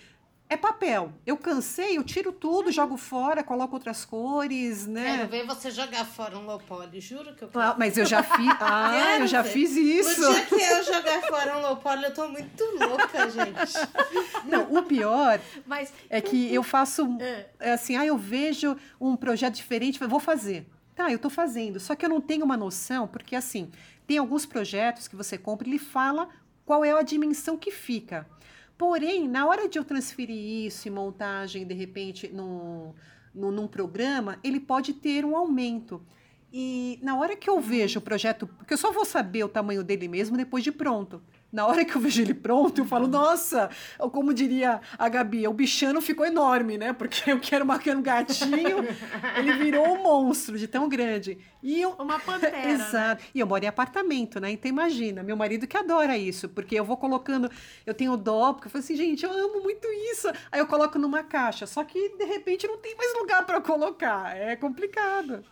[0.50, 1.12] é papel.
[1.26, 5.18] Eu cansei, eu tiro tudo, jogo fora, coloco outras cores, né?
[5.18, 7.66] Quero ver você jogar fora um low poly, juro que eu quero.
[7.66, 8.48] Ah, mas eu já fiz.
[8.60, 9.50] Ah, eu já ver.
[9.50, 10.22] fiz isso.
[10.22, 13.74] No dia que eu jogar fora um low poly, eu tô muito louca, gente.
[14.46, 15.94] Não, o pior mas...
[16.10, 17.46] é que eu faço é.
[17.60, 20.68] é assim, ah, eu vejo um projeto diferente, vou fazer.
[20.96, 21.80] Tá, eu tô fazendo.
[21.80, 23.70] Só que eu não tenho uma noção, porque assim,
[24.06, 26.30] tem alguns projetos que você compra e ele fala
[26.66, 28.28] qual é a dimensão que fica.
[28.78, 32.94] Porém, na hora de eu transferir isso em montagem, de repente, num,
[33.34, 36.02] num, num programa, ele pode ter um aumento.
[36.54, 39.84] E na hora que eu vejo o projeto, porque eu só vou saber o tamanho
[39.84, 41.22] dele mesmo depois de pronto.
[41.52, 43.12] Na hora que eu vejo ele pronto, eu falo, uhum.
[43.12, 43.70] nossa,
[44.12, 46.92] como diria a Gabi, o bichano ficou enorme, né?
[46.92, 48.80] Porque eu quero marcando um gatinho,
[49.38, 51.38] ele virou um monstro de tão grande.
[51.64, 51.92] E eu...
[51.92, 52.58] Uma pantera.
[52.58, 52.72] Né?
[52.72, 53.22] Exato.
[53.22, 53.30] Né?
[53.36, 54.52] E eu moro em apartamento, né?
[54.52, 57.50] Então imagina, meu marido que adora isso, porque eu vou colocando,
[57.86, 60.28] eu tenho dó, porque eu falo assim, gente, eu amo muito isso.
[60.52, 64.36] Aí eu coloco numa caixa, só que de repente não tem mais lugar para colocar.
[64.36, 65.44] É complicado.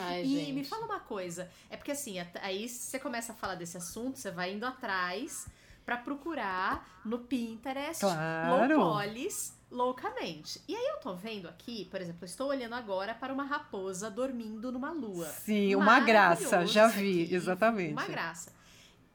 [0.00, 0.52] Ai, e gente.
[0.52, 4.30] me fala uma coisa, é porque assim, aí você começa a falar desse assunto, você
[4.30, 5.46] vai indo atrás
[5.84, 8.76] para procurar no Pinterest claro.
[8.78, 10.60] low polis loucamente.
[10.66, 14.72] E aí eu tô vendo aqui, por exemplo, estou olhando agora para uma raposa dormindo
[14.72, 15.26] numa lua.
[15.26, 17.92] Sim, uma graça, já vi, aqui, exatamente.
[17.92, 18.52] Uma graça.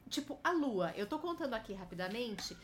[0.08, 2.56] Tipo, a lua, eu tô contando aqui rapidamente,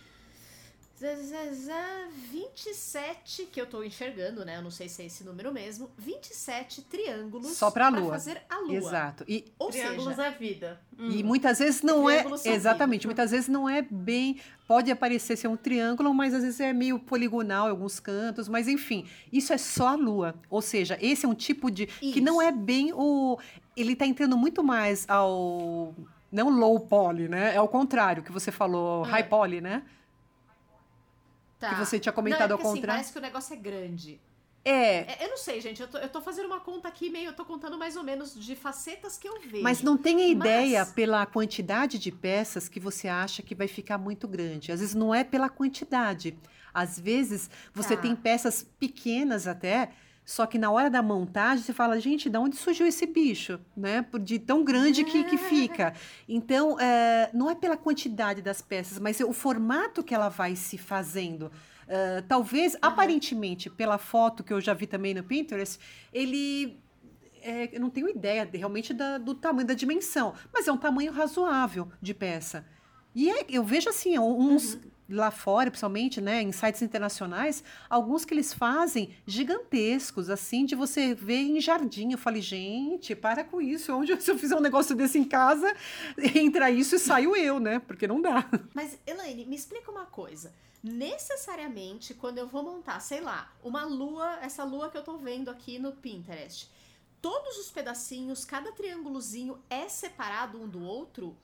[2.31, 4.59] 27, que eu tô enxergando, né?
[4.59, 5.91] Eu não sei se é esse número mesmo.
[5.99, 8.13] 27 triângulos só para a lua.
[8.13, 8.77] fazer a lua.
[8.77, 9.25] Exato.
[9.27, 10.81] E Ou triângulos seja, é vida.
[10.97, 11.27] E hum.
[11.27, 13.09] muitas vezes não é exatamente, vida.
[13.09, 16.99] muitas vezes não é bem, pode aparecer ser um triângulo, mas às vezes é meio
[16.99, 20.35] poligonal em alguns cantos, mas enfim, isso é só a lua.
[20.49, 22.13] Ou seja, esse é um tipo de isso.
[22.13, 23.39] que não é bem o
[23.77, 25.95] ele tá entrando muito mais ao
[26.31, 27.55] não low poly, né?
[27.55, 29.83] É ao contrário que você falou, high poly, né?
[31.63, 31.69] Tá.
[31.69, 33.01] Que você tinha comentado não, é ao assim, contrário.
[33.01, 34.21] Assim, parece que o negócio é grande.
[34.65, 34.97] É.
[34.97, 35.19] é.
[35.21, 35.81] Eu não sei, gente.
[35.81, 37.27] Eu tô, eu tô fazendo uma conta aqui meio.
[37.27, 39.63] Eu tô contando mais ou menos de facetas que eu vejo.
[39.63, 40.93] Mas não tenha ideia Mas...
[40.93, 44.73] pela quantidade de peças que você acha que vai ficar muito grande.
[44.73, 46.37] Às vezes não é pela quantidade.
[46.75, 48.03] Às vezes você tá.
[48.03, 49.91] tem peças pequenas até
[50.25, 54.07] só que na hora da montagem você fala, gente, de onde surgiu esse bicho, né?
[54.21, 55.95] De tão grande que, que fica.
[56.29, 60.79] Então, é, não é pela quantidade das peças, mas o formato que ela vai se
[60.79, 61.51] fazendo.
[61.83, 62.81] Uh, talvez, uhum.
[62.83, 65.81] aparentemente, pela foto que eu já vi também no Pinterest,
[66.13, 66.81] ele
[67.43, 70.77] é, eu não tenho ideia de, realmente da, do tamanho da dimensão, mas é um
[70.77, 72.65] tamanho razoável de peça.
[73.13, 78.25] E é, eu vejo assim, uns, uhum lá fora, principalmente, né, em sites internacionais, alguns
[78.25, 82.13] que eles fazem gigantescos, assim, de você ver em jardim.
[82.13, 83.93] Eu falei, gente, para com isso.
[83.95, 85.75] Onde se eu fizer um negócio desse em casa,
[86.35, 87.79] entra isso e saio eu, né?
[87.79, 88.49] Porque não dá.
[88.75, 90.53] Mas, Elaine, me explica uma coisa.
[90.83, 95.49] Necessariamente, quando eu vou montar, sei lá, uma lua, essa lua que eu tô vendo
[95.49, 96.69] aqui no Pinterest,
[97.21, 101.37] todos os pedacinhos, cada triângulozinho é separado um do outro?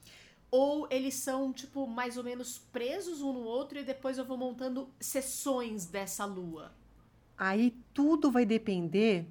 [0.51, 4.37] Ou eles são, tipo, mais ou menos presos um no outro e depois eu vou
[4.37, 6.73] montando sessões dessa lua?
[7.37, 9.27] Aí tudo vai depender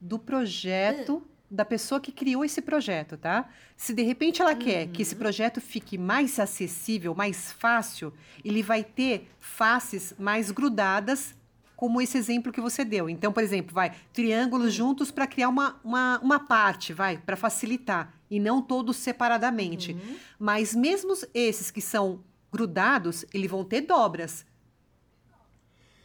[0.00, 3.48] do projeto da pessoa que criou esse projeto, tá?
[3.76, 4.58] Se de repente ela uhum.
[4.58, 5.20] quer que esse uhum.
[5.20, 8.12] projeto fique mais acessível, mais fácil,
[8.44, 11.34] ele vai ter faces mais grudadas,
[11.76, 13.08] como esse exemplo que você deu.
[13.08, 18.12] Então, por exemplo, vai triângulos juntos para criar uma, uma, uma parte, vai, para facilitar,
[18.30, 19.92] e não todos separadamente.
[19.92, 20.16] Uhum.
[20.38, 22.20] Mas mesmo esses que são
[22.52, 24.44] grudados, eles vão ter dobras.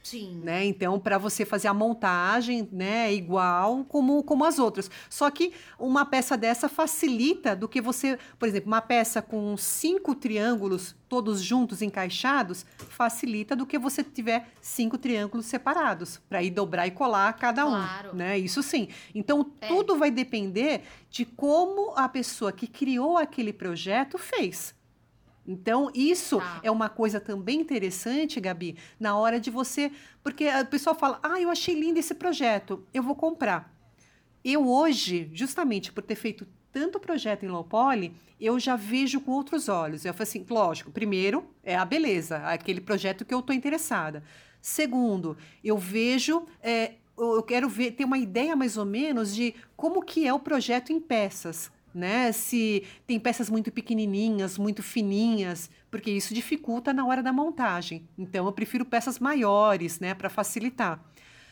[0.04, 0.42] Sim.
[0.44, 0.66] Né?
[0.66, 4.90] Então, para você fazer a montagem, né, igual como, como as outras.
[5.10, 10.16] Só que uma peça dessa facilita do que você, por exemplo, uma peça com cinco
[10.16, 16.88] triângulos todos juntos encaixados, facilita do que você tiver cinco triângulos separados para ir dobrar
[16.88, 18.16] e colar cada um, claro.
[18.16, 18.40] né?
[18.40, 18.88] Isso sim.
[19.14, 19.68] Então, é.
[19.68, 24.74] tudo vai depender de como a pessoa que criou aquele projeto fez.
[25.46, 26.60] Então, isso tá.
[26.64, 29.92] é uma coisa também interessante, Gabi, na hora de você.
[30.24, 33.74] Porque a pessoa fala: ah, eu achei lindo esse projeto, eu vou comprar.
[34.44, 39.32] Eu hoje, justamente por ter feito tanto projeto em low poly, eu já vejo com
[39.32, 40.06] outros olhos.
[40.06, 44.24] Eu falo assim, lógico, primeiro é a beleza, aquele projeto que eu estou interessada.
[44.62, 50.02] Segundo, eu vejo, é, eu quero ver, ter uma ideia mais ou menos de como
[50.02, 52.32] que é o projeto em peças né?
[52.32, 58.08] Se tem peças muito pequenininhas, muito fininhas, porque isso dificulta na hora da montagem.
[58.18, 61.04] Então eu prefiro peças maiores, né, para facilitar.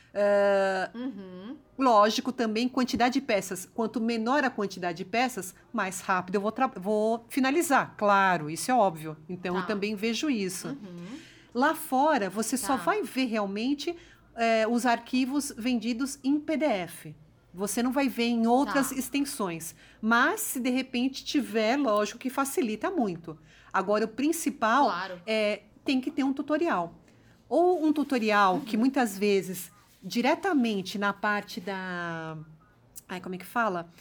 [0.10, 1.58] Uh, uhum.
[1.78, 3.66] Lógico também quantidade de peças.
[3.74, 7.94] Quanto menor a quantidade de peças, mais rápido eu vou, vou finalizar.
[7.98, 9.16] Claro, isso é óbvio.
[9.28, 9.62] Então tá.
[9.62, 10.70] eu também vejo isso.
[10.70, 11.20] Uhum.
[11.54, 12.68] Lá fora você tá.
[12.68, 13.96] só vai ver realmente
[14.36, 17.08] é, os arquivos vendidos em PDF.
[17.54, 18.96] Você não vai ver em outras tá.
[18.96, 19.76] extensões.
[20.02, 23.38] Mas, se de repente tiver, lógico que facilita muito.
[23.74, 25.22] Agora, o principal claro.
[25.26, 26.94] é tem que ter um tutorial.
[27.48, 28.62] Ou um tutorial uhum.
[28.62, 29.72] que muitas vezes,
[30.04, 32.38] diretamente na parte da.
[33.08, 33.92] Ai, como é que fala?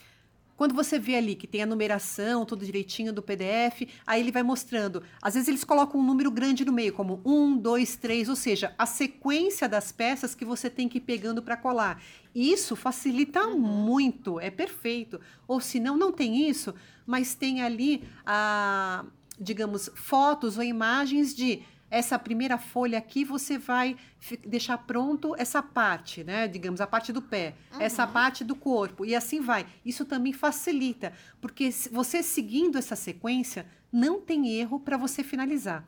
[0.59, 4.43] Quando você vê ali que tem a numeração, tudo direitinho do PDF, aí ele vai
[4.43, 5.01] mostrando.
[5.21, 8.75] Às vezes eles colocam um número grande no meio, como um, dois, três, ou seja,
[8.77, 12.03] a sequência das peças que você tem que ir pegando para colar.
[12.35, 13.57] Isso facilita uhum.
[13.57, 15.21] muito, é perfeito.
[15.47, 16.75] Ou se não, não tem isso,
[17.07, 19.05] mas tem ali, a,
[19.39, 23.97] digamos, fotos ou imagens de essa primeira folha aqui você vai
[24.45, 26.47] deixar pronto essa parte, né?
[26.47, 27.81] Digamos, a parte do pé, uhum.
[27.81, 29.65] essa parte do corpo, e assim vai.
[29.83, 35.83] Isso também facilita, porque você seguindo essa sequência, não tem erro para você finalizar.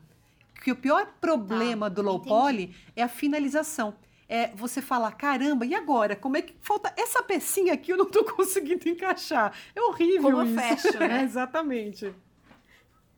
[0.62, 2.28] Que o pior problema tá, do low entendi.
[2.28, 3.94] poly é a finalização.
[4.28, 6.16] É você falar, caramba, e agora?
[6.16, 9.52] Como é que falta essa pecinha aqui eu não estou conseguindo encaixar?
[9.74, 10.54] É horrível Como isso.
[10.54, 11.20] fecho, né?
[11.20, 12.14] É, exatamente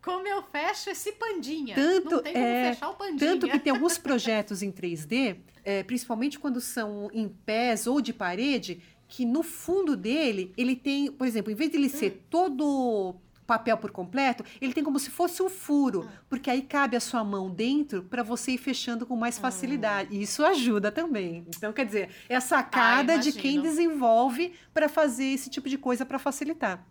[0.05, 1.75] como eu fecho esse pandinha.
[1.75, 3.19] Tanto, não tem como é, fechar o pandinha.
[3.19, 8.12] Tanto que tem alguns projetos em 3D, é, principalmente quando são em pés ou de
[8.12, 11.90] parede, que no fundo dele, ele tem, por exemplo, em vez de ele hum.
[11.90, 16.09] ser todo papel por completo, ele tem como se fosse um furo, hum.
[16.29, 20.14] porque aí cabe a sua mão dentro para você ir fechando com mais facilidade.
[20.14, 20.21] Hum.
[20.21, 21.47] Isso ajuda também.
[21.57, 25.79] Então, quer dizer, é a sacada ah, de quem desenvolve para fazer esse tipo de
[25.79, 26.85] coisa para facilitar.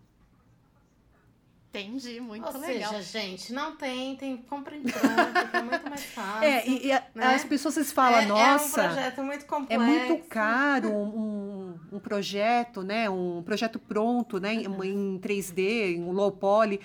[1.74, 2.94] Entendi, muito Ou legal.
[2.94, 6.44] Ou seja, gente, não tem, tem compra em pronto, que é muito mais fácil.
[6.44, 7.34] É, e, e a, né?
[7.34, 8.82] as pessoas falam, é, nossa...
[8.82, 9.84] É um projeto muito complexo.
[9.84, 13.10] É muito caro um, um, projeto, né?
[13.10, 14.54] Um projeto pronto, né?
[14.54, 14.84] Uhum.
[14.84, 16.80] Em, em 3D, em low poly.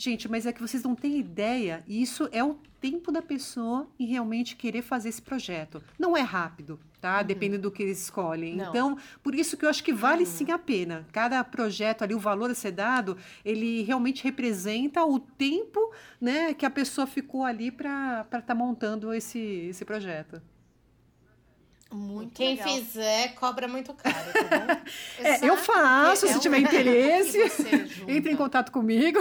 [0.00, 1.82] Gente, mas é que vocês não têm ideia.
[1.88, 5.82] Isso é o tempo da pessoa em realmente querer fazer esse projeto.
[5.98, 7.18] Não é rápido, tá?
[7.18, 7.26] Uhum.
[7.26, 8.54] Depende do que eles escolhem.
[8.54, 8.68] Não.
[8.68, 10.30] Então, por isso que eu acho que vale uhum.
[10.30, 11.04] sim a pena.
[11.10, 16.64] Cada projeto ali, o valor a ser dado, ele realmente representa o tempo, né, que
[16.64, 20.40] a pessoa ficou ali para estar tá montando esse, esse projeto.
[21.90, 22.68] Muito Quem legal.
[22.68, 24.80] fizer cobra muito caro, tá bom?
[25.26, 27.38] é, eu faço, se é tiver interesse,
[28.06, 29.18] entre em contato comigo.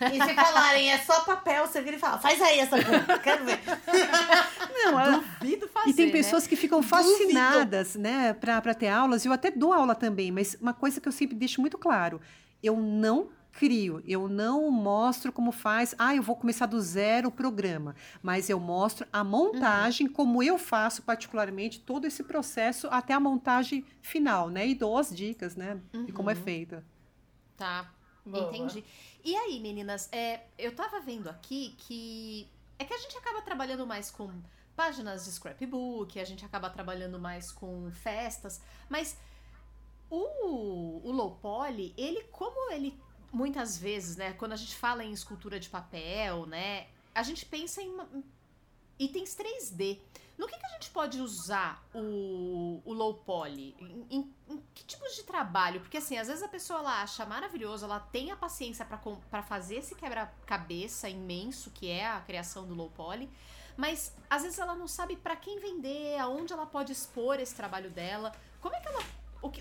[0.00, 3.44] E se falarem, é só papel, você vira e fala, faz aí essa coisa, quero
[3.44, 3.58] ver.
[4.74, 6.12] Não, eu duvido fazer, E tem né?
[6.12, 6.48] pessoas né?
[6.48, 8.08] que ficam fascinadas, duvido.
[8.08, 9.24] né, para ter aulas.
[9.24, 12.20] Eu até dou aula também, mas uma coisa que eu sempre deixo muito claro,
[12.62, 17.32] eu não crio, eu não mostro como faz, ah, eu vou começar do zero o
[17.32, 20.12] programa, mas eu mostro a montagem, uhum.
[20.12, 24.66] como eu faço particularmente todo esse processo até a montagem final, né?
[24.66, 25.80] E dou as dicas, né?
[25.92, 26.06] Uhum.
[26.06, 26.42] De como é uhum.
[26.42, 26.84] feita.
[27.56, 27.92] Tá,
[28.24, 28.48] Boa.
[28.48, 28.82] entendi.
[29.24, 32.48] E aí, meninas, é, eu tava vendo aqui que
[32.78, 34.32] é que a gente acaba trabalhando mais com
[34.74, 39.16] páginas de scrapbook, a gente acaba trabalhando mais com festas, mas
[40.10, 42.98] o, o low poly, ele como ele
[43.32, 47.80] muitas vezes, né, quando a gente fala em escultura de papel, né, a gente pensa
[47.82, 47.96] em
[48.98, 49.98] itens 3D.
[50.38, 53.76] No que, que a gente pode usar o, o low poly?
[53.78, 55.80] Em, em, em, que tipos de trabalho?
[55.80, 59.76] Porque assim, às vezes a pessoa ela acha maravilhoso, ela tem a paciência para fazer
[59.76, 63.30] esse quebra-cabeça imenso que é a criação do low poly,
[63.76, 67.90] mas às vezes ela não sabe para quem vender, aonde ela pode expor esse trabalho
[67.90, 68.32] dela.
[68.60, 69.02] Como é que ela.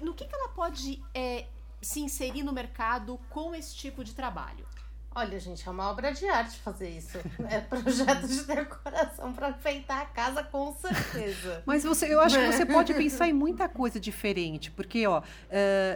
[0.01, 1.47] No que, que ela pode é,
[1.81, 4.65] se inserir no mercado com esse tipo de trabalho?
[5.13, 7.17] Olha, gente, é uma obra de arte fazer isso.
[7.49, 11.61] É projeto de decoração para enfeitar a casa, com certeza.
[11.67, 15.23] Mas você, eu acho que você pode pensar em muita coisa diferente, porque, ó, uh,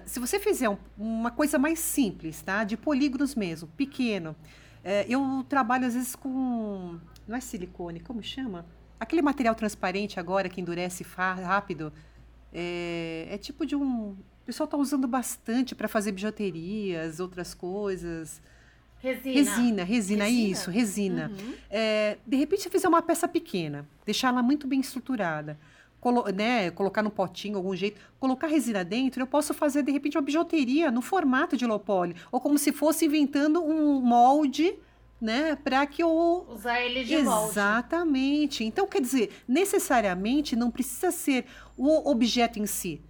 [0.05, 2.65] se você fizer um, uma coisa mais simples, tá?
[2.65, 4.31] De polígonos mesmo, pequeno.
[4.31, 8.65] Uh, eu trabalho às vezes com, não é silicone, como chama?
[8.99, 11.91] Aquele material transparente agora que endurece rápido.
[12.51, 18.39] É, é tipo de um, o pessoal está usando bastante para fazer bijuterias, outras coisas.
[18.99, 19.33] Resina.
[19.33, 21.31] Resina, resina, isso, resina.
[21.31, 21.53] Uhum.
[21.67, 25.57] É, de repente, você fizer uma peça pequena, deixar ela muito bem estruturada,
[25.99, 30.15] colo né, colocar no potinho, algum jeito, colocar resina dentro, eu posso fazer, de repente,
[30.15, 34.75] uma bijuteria no formato de low poly, ou como se fosse inventando um molde
[35.19, 38.61] né, para que eu usar ele de Exatamente.
[38.61, 38.65] Molde.
[38.65, 43.01] Então, quer dizer, necessariamente não precisa ser o objeto em si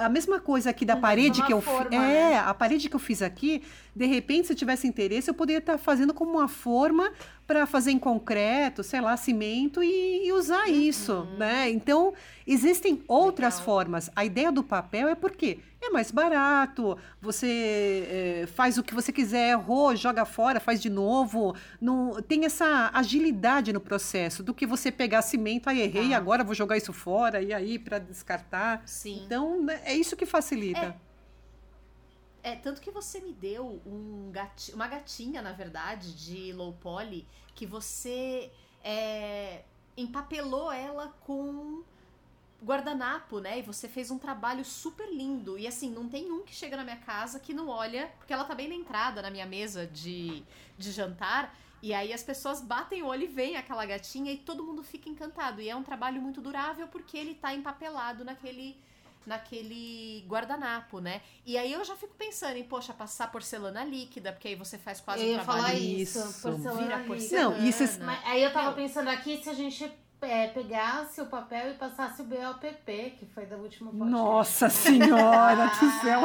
[0.00, 1.86] a mesma coisa aqui da parede que eu fiz.
[1.90, 2.38] É, né?
[2.38, 3.62] a parede que eu fiz aqui,
[3.98, 7.12] de repente, se eu tivesse interesse, eu poderia estar fazendo como uma forma
[7.48, 10.72] para fazer em concreto, sei lá, cimento e, e usar uhum.
[10.72, 11.68] isso, né?
[11.68, 12.14] Então,
[12.46, 13.64] existem outras Legal.
[13.64, 14.08] formas.
[14.14, 19.10] A ideia do papel é porque é mais barato, você é, faz o que você
[19.10, 21.56] quiser, errou, joga fora, faz de novo.
[21.80, 26.18] Não, tem essa agilidade no processo do que você pegar cimento, aí errei, ah.
[26.18, 28.80] agora vou jogar isso fora, e aí para descartar.
[28.86, 29.22] Sim.
[29.26, 30.78] Então, né, é isso que facilita.
[30.78, 31.07] É,
[32.48, 37.26] é tanto que você me deu um gati, uma gatinha, na verdade, de low poly,
[37.54, 38.50] que você
[38.82, 39.62] é,
[39.96, 41.82] empapelou ela com
[42.62, 43.58] guardanapo, né?
[43.58, 45.58] E você fez um trabalho super lindo.
[45.58, 48.44] E assim, não tem um que chega na minha casa que não olha, porque ela
[48.44, 50.42] tá bem na entrada na minha mesa de,
[50.76, 51.54] de jantar.
[51.80, 55.08] E aí as pessoas batem o olho e veem aquela gatinha e todo mundo fica
[55.08, 55.60] encantado.
[55.60, 58.76] E é um trabalho muito durável porque ele tá empapelado naquele
[59.28, 61.20] naquele guardanapo, né?
[61.46, 65.00] E aí eu já fico pensando em, poxa, passar porcelana líquida, porque aí você faz
[65.00, 67.58] quase eu um trabalho falar isso, porcelana vira porcelana.
[67.58, 67.98] Não, isso é...
[67.98, 69.84] Mas aí eu tava pensando aqui se a gente
[70.20, 74.10] é, pegasse o papel e passasse o BOPP, que foi da última podcast.
[74.10, 76.20] Nossa Senhora do céu!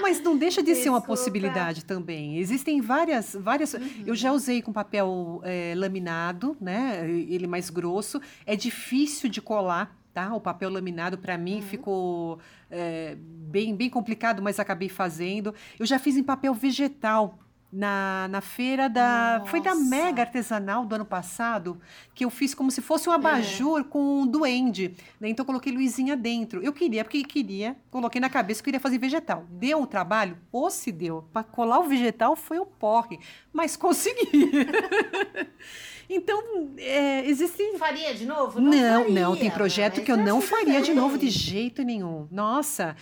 [0.00, 0.82] Mas não deixa de Desculpa.
[0.82, 2.38] ser uma possibilidade também.
[2.38, 3.36] Existem várias.
[3.38, 4.04] várias uhum.
[4.04, 7.08] Eu já usei com papel é, laminado, né?
[7.08, 8.20] Ele mais grosso.
[8.44, 9.96] É difícil de colar.
[10.16, 10.34] Tá?
[10.34, 11.62] O papel laminado para mim uhum.
[11.62, 12.38] ficou
[12.70, 15.54] é, bem, bem complicado, mas acabei fazendo.
[15.78, 17.38] Eu já fiz em papel vegetal
[17.70, 19.40] na, na feira da.
[19.40, 19.50] Nossa.
[19.50, 21.78] Foi da Mega Artesanal do ano passado,
[22.14, 23.84] que eu fiz como se fosse um abajur é.
[23.84, 24.94] com um duende.
[25.20, 25.28] Né?
[25.28, 26.62] Então, eu coloquei luzinha dentro.
[26.62, 29.44] Eu queria, porque queria, coloquei na cabeça que eu queria fazer vegetal.
[29.50, 30.38] Deu um trabalho?
[30.50, 31.28] Ou se deu.
[31.30, 33.20] Para colar o vegetal foi um porre,
[33.52, 34.32] mas consegui.
[36.08, 37.76] Então, é, existe.
[37.78, 38.60] Faria de novo?
[38.60, 42.28] Não, não, faria, não, tem projeto que eu não faria de novo de jeito nenhum.
[42.30, 42.96] Nossa,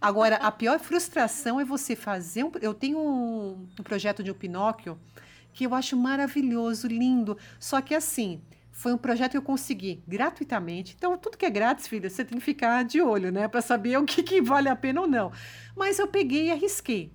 [0.00, 2.50] Agora, a pior frustração é você fazer um.
[2.62, 4.98] Eu tenho um, um projeto de um Pinóquio
[5.52, 7.36] que eu acho maravilhoso, lindo.
[7.58, 8.40] Só que assim,
[8.72, 10.94] foi um projeto que eu consegui gratuitamente.
[10.96, 13.46] Então, tudo que é grátis, filha, você tem que ficar de olho, né?
[13.46, 15.30] Para saber o que, que vale a pena ou não.
[15.76, 17.12] Mas eu peguei e arrisquei.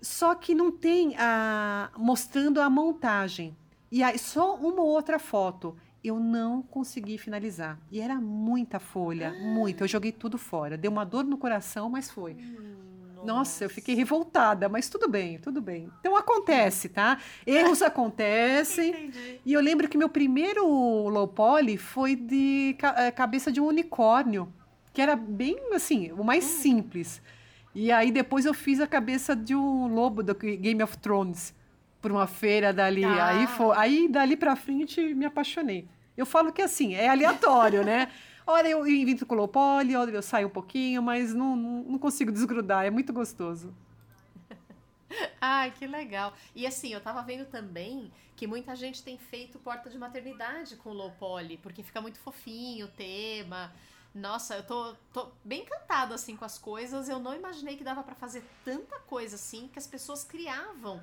[0.00, 3.56] Só que não tem a mostrando a montagem.
[3.92, 7.78] E aí, só uma ou outra foto eu não consegui finalizar.
[7.90, 9.44] E era muita folha, ah.
[9.44, 9.84] muita.
[9.84, 10.78] Eu joguei tudo fora.
[10.78, 12.32] Deu uma dor no coração, mas foi.
[12.34, 13.26] Nossa.
[13.26, 15.90] Nossa, eu fiquei revoltada, mas tudo bem, tudo bem.
[16.00, 17.18] Então acontece, tá?
[17.46, 18.88] Erros acontecem.
[18.88, 19.40] Entendi.
[19.44, 24.50] E eu lembro que meu primeiro low poly foi de eh, cabeça de um unicórnio,
[24.92, 26.48] que era bem assim, o mais hum.
[26.48, 27.20] simples.
[27.74, 31.54] E aí depois eu fiz a cabeça de um lobo do Game of Thrones
[32.02, 33.04] por uma feira dali.
[33.04, 33.28] Ah.
[33.28, 35.88] Aí, foi, aí dali pra frente me apaixonei.
[36.16, 38.12] Eu falo que assim, é aleatório, né?
[38.44, 42.84] Olha, eu invento poly, olha, eu saio um pouquinho, mas não, não, não consigo desgrudar,
[42.84, 43.72] é muito gostoso.
[45.40, 46.34] Ai, que legal.
[46.52, 50.92] E assim, eu tava vendo também que muita gente tem feito porta de maternidade com
[50.92, 53.72] low poly, porque fica muito fofinho o tema.
[54.12, 57.08] Nossa, eu tô, tô bem encantada assim com as coisas.
[57.08, 61.00] Eu não imaginei que dava para fazer tanta coisa assim que as pessoas criavam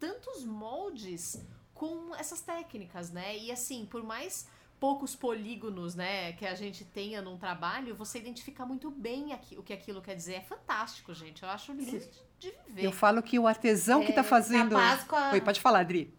[0.00, 1.44] tantos moldes
[1.74, 3.36] com essas técnicas, né?
[3.38, 4.48] E assim, por mais
[4.80, 9.62] poucos polígonos, né, que a gente tenha num trabalho, você identifica muito bem aqui, o
[9.62, 10.34] que aquilo quer dizer.
[10.36, 11.42] É fantástico, gente.
[11.42, 12.00] Eu acho lindo
[12.38, 12.84] de viver.
[12.86, 14.74] Eu falo que o artesão tá é, que está fazendo.
[14.74, 15.32] Páscoa...
[15.32, 16.18] Oi, pode falar, Adri.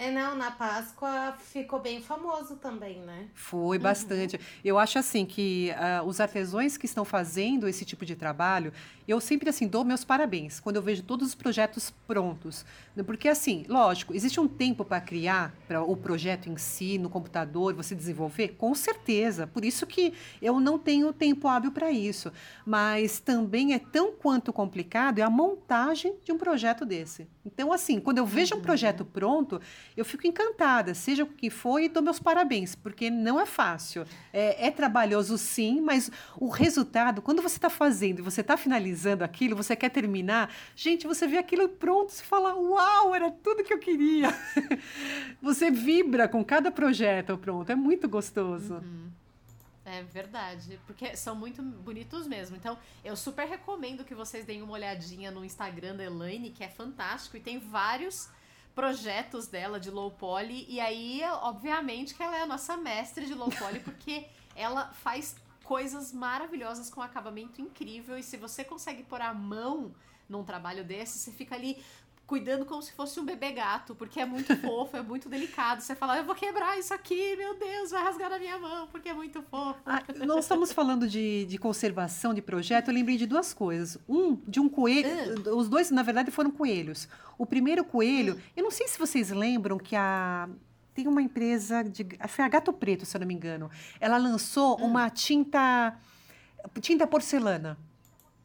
[0.00, 3.28] É, não, na Páscoa ficou bem famoso também, né?
[3.34, 4.36] Foi bastante.
[4.36, 4.42] Uhum.
[4.64, 8.72] Eu acho assim que uh, os artesãos que estão fazendo esse tipo de trabalho,
[9.06, 12.64] eu sempre assim dou meus parabéns quando eu vejo todos os projetos prontos,
[13.04, 17.74] porque assim, lógico, existe um tempo para criar para o projeto em si no computador,
[17.74, 19.46] você desenvolver, com certeza.
[19.46, 22.32] Por isso que eu não tenho tempo hábil para isso,
[22.64, 27.28] mas também é tão quanto complicado é a montagem de um projeto desse.
[27.44, 28.60] Então assim, quando eu vejo uhum.
[28.60, 29.60] um projeto pronto
[30.00, 34.06] eu fico encantada, seja o que for, e dou meus parabéns, porque não é fácil.
[34.32, 39.22] É, é trabalhoso, sim, mas o resultado, quando você está fazendo e você está finalizando
[39.22, 43.72] aquilo, você quer terminar, gente, você vê aquilo pronto, você fala, uau, era tudo que
[43.72, 44.28] eu queria.
[45.40, 48.74] você vibra com cada projeto pronto, é muito gostoso.
[48.74, 49.10] Uhum.
[49.84, 52.56] É verdade, porque são muito bonitos mesmo.
[52.56, 56.68] Então, eu super recomendo que vocês deem uma olhadinha no Instagram da Elaine, que é
[56.68, 58.28] fantástico, e tem vários
[58.80, 60.64] projetos dela de low poly.
[60.66, 64.26] E aí, obviamente, que ela é a nossa mestre de low poly, porque
[64.56, 68.16] ela faz coisas maravilhosas com acabamento incrível.
[68.16, 69.94] E se você consegue pôr a mão
[70.26, 71.84] num trabalho desse, você fica ali
[72.30, 75.80] cuidando como se fosse um bebê gato, porque é muito fofo, é muito delicado.
[75.80, 79.08] Você fala, eu vou quebrar isso aqui, meu Deus, vai rasgar na minha mão, porque
[79.08, 79.80] é muito fofo.
[79.84, 83.98] Ah, nós estamos falando de, de conservação de projeto, eu lembrei de duas coisas.
[84.08, 85.08] Um, de um coelho,
[85.40, 85.56] uh.
[85.58, 87.08] os dois, na verdade, foram coelhos.
[87.36, 88.40] O primeiro coelho, uh.
[88.56, 90.48] eu não sei se vocês lembram que a
[90.94, 92.06] tem uma empresa de.
[92.28, 93.68] Foi a Gato Preto, se eu não me engano.
[93.98, 94.84] Ela lançou uh.
[94.84, 95.98] uma tinta.
[96.80, 97.76] Tinta porcelana.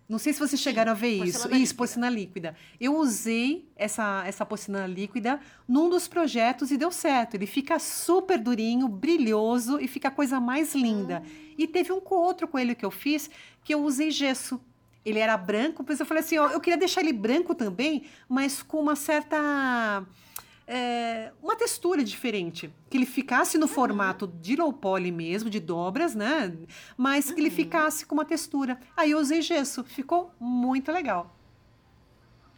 [0.07, 1.39] Não sei se vocês chegaram a ver isso.
[1.39, 2.55] Porcelana isso, porcelana líquida.
[2.79, 7.33] Eu usei essa, essa porcelana líquida num dos projetos e deu certo.
[7.33, 11.23] Ele fica super durinho, brilhoso e fica a coisa mais linda.
[11.25, 11.29] Ah.
[11.57, 13.29] E teve um outro coelho que eu fiz
[13.63, 14.61] que eu usei gesso.
[15.03, 18.61] Ele era branco, mas eu falei assim, ó, eu queria deixar ele branco também, mas
[18.61, 20.03] com uma certa
[20.67, 22.73] é, uma textura diferente.
[22.89, 23.71] Que ele ficasse no uhum.
[23.71, 26.55] formato de low poly mesmo, de dobras, né?
[26.97, 27.55] Mas que ele uhum.
[27.55, 28.79] ficasse com uma textura.
[28.95, 31.35] Aí eu usei gesso, ficou muito legal.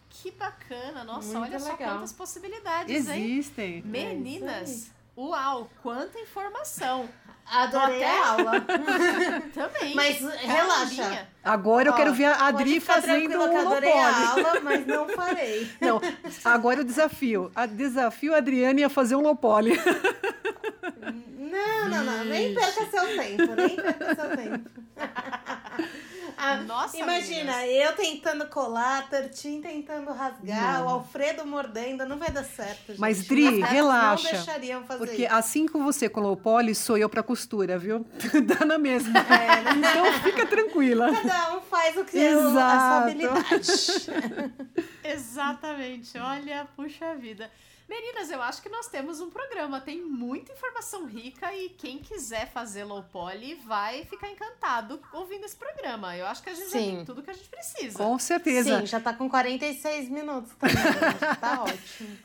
[0.09, 1.03] Que bacana!
[1.03, 1.77] Nossa, muito olha legal.
[1.77, 3.75] só quantas possibilidades, Existem.
[3.75, 3.83] Hein?
[3.85, 7.09] Meninas, é uau, quanta informação!
[7.49, 8.61] Adorei a aula.
[9.55, 9.95] Também.
[9.95, 11.27] Mas relaxa.
[11.43, 15.71] Agora eu quero ver a Adri fazendo um adorei a aula, mas não farei.
[15.79, 16.01] Não,
[16.43, 17.49] agora o desafio.
[17.55, 19.79] A desafio a Adriane a fazer um low poly.
[21.37, 22.25] Não, não, não.
[22.25, 23.55] Nem perca seu tempo.
[23.55, 24.69] Nem perca seu tempo.
[26.37, 27.89] Ah, Nossa, imagina, meninas.
[27.89, 30.85] eu tentando colar, a Tertim tentando rasgar, não.
[30.85, 32.89] o Alfredo mordendo, não vai dar certo.
[32.89, 32.99] Gente.
[32.99, 34.23] Mas Dri, relaxa.
[34.23, 35.33] Não deixariam fazer porque isso.
[35.33, 38.05] assim como você colou o poli, sou eu pra costura, viu?
[38.45, 39.19] Dá na mesma.
[39.19, 39.71] É, né?
[39.77, 41.11] então fica tranquila.
[41.11, 43.71] Cada um faz o que é a sua habilidade.
[45.03, 46.17] Exatamente.
[46.19, 47.49] Olha, puxa vida.
[47.87, 52.51] Meninas, eu acho que nós temos um programa, tem muita informação rica e quem quiser
[52.51, 56.15] fazer low poly vai ficar encantado ouvindo esse programa.
[56.17, 56.79] Eu acho que a gente Sim.
[56.79, 57.97] já tem tudo que a gente precisa.
[57.97, 58.81] Com certeza.
[58.81, 60.75] Sim, já tá com 46 minutos também.
[61.39, 62.17] tá ótimo.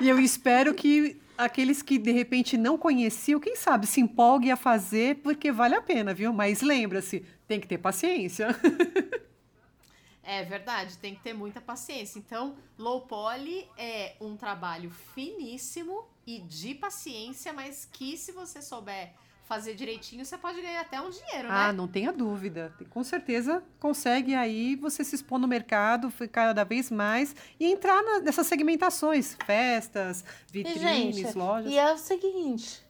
[0.00, 4.56] e eu espero que aqueles que de repente não conheciam, quem sabe se empolguem a
[4.56, 6.32] fazer, porque vale a pena, viu?
[6.32, 8.48] Mas lembra-se, tem que ter paciência.
[10.30, 12.16] É verdade, tem que ter muita paciência.
[12.16, 19.12] Então, low poly é um trabalho finíssimo e de paciência, mas que se você souber
[19.42, 21.54] fazer direitinho, você pode ganhar até um dinheiro, né?
[21.54, 22.72] Ah, não tenha dúvida.
[22.90, 28.20] Com certeza consegue aí você se expor no mercado cada vez mais e entrar na,
[28.20, 31.72] nessas segmentações, festas, vitrines, e, gente, lojas.
[31.72, 32.80] E é o seguinte,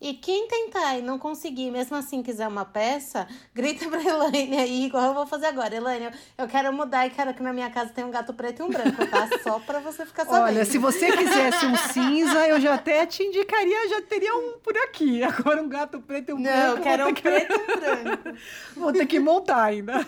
[0.00, 4.84] e quem tentar e não conseguir, mesmo assim quiser uma peça, grita pra Elaine aí,
[4.86, 5.74] igual eu vou fazer agora.
[5.74, 8.62] Elaine, eu quero mudar e quero que na minha casa tenha um gato preto e
[8.62, 9.28] um branco, tá?
[9.42, 10.44] Só pra você ficar sabendo.
[10.44, 14.76] Olha, se você quisesse um cinza, eu já até te indicaria, já teria um por
[14.78, 15.22] aqui.
[15.24, 16.66] Agora um gato preto e um não, branco.
[16.66, 17.22] Não, eu quero um que...
[17.22, 18.38] preto e um branco.
[18.76, 20.06] vou ter que montar ainda.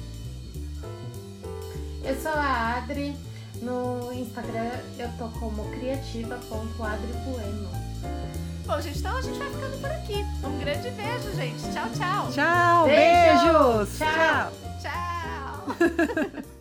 [2.04, 3.16] Eu sou a Adri,
[3.62, 7.70] no Instagram eu tô como criativa.adribueno.
[8.68, 10.26] Bom, gente, então a gente vai ficando por aqui.
[10.44, 11.62] Um grande beijo, gente.
[11.74, 12.32] Tchau, tchau.
[12.34, 13.54] Tchau, Beijo.
[13.54, 13.98] beijos.
[13.98, 14.52] Tchau.
[14.82, 16.44] Tchau.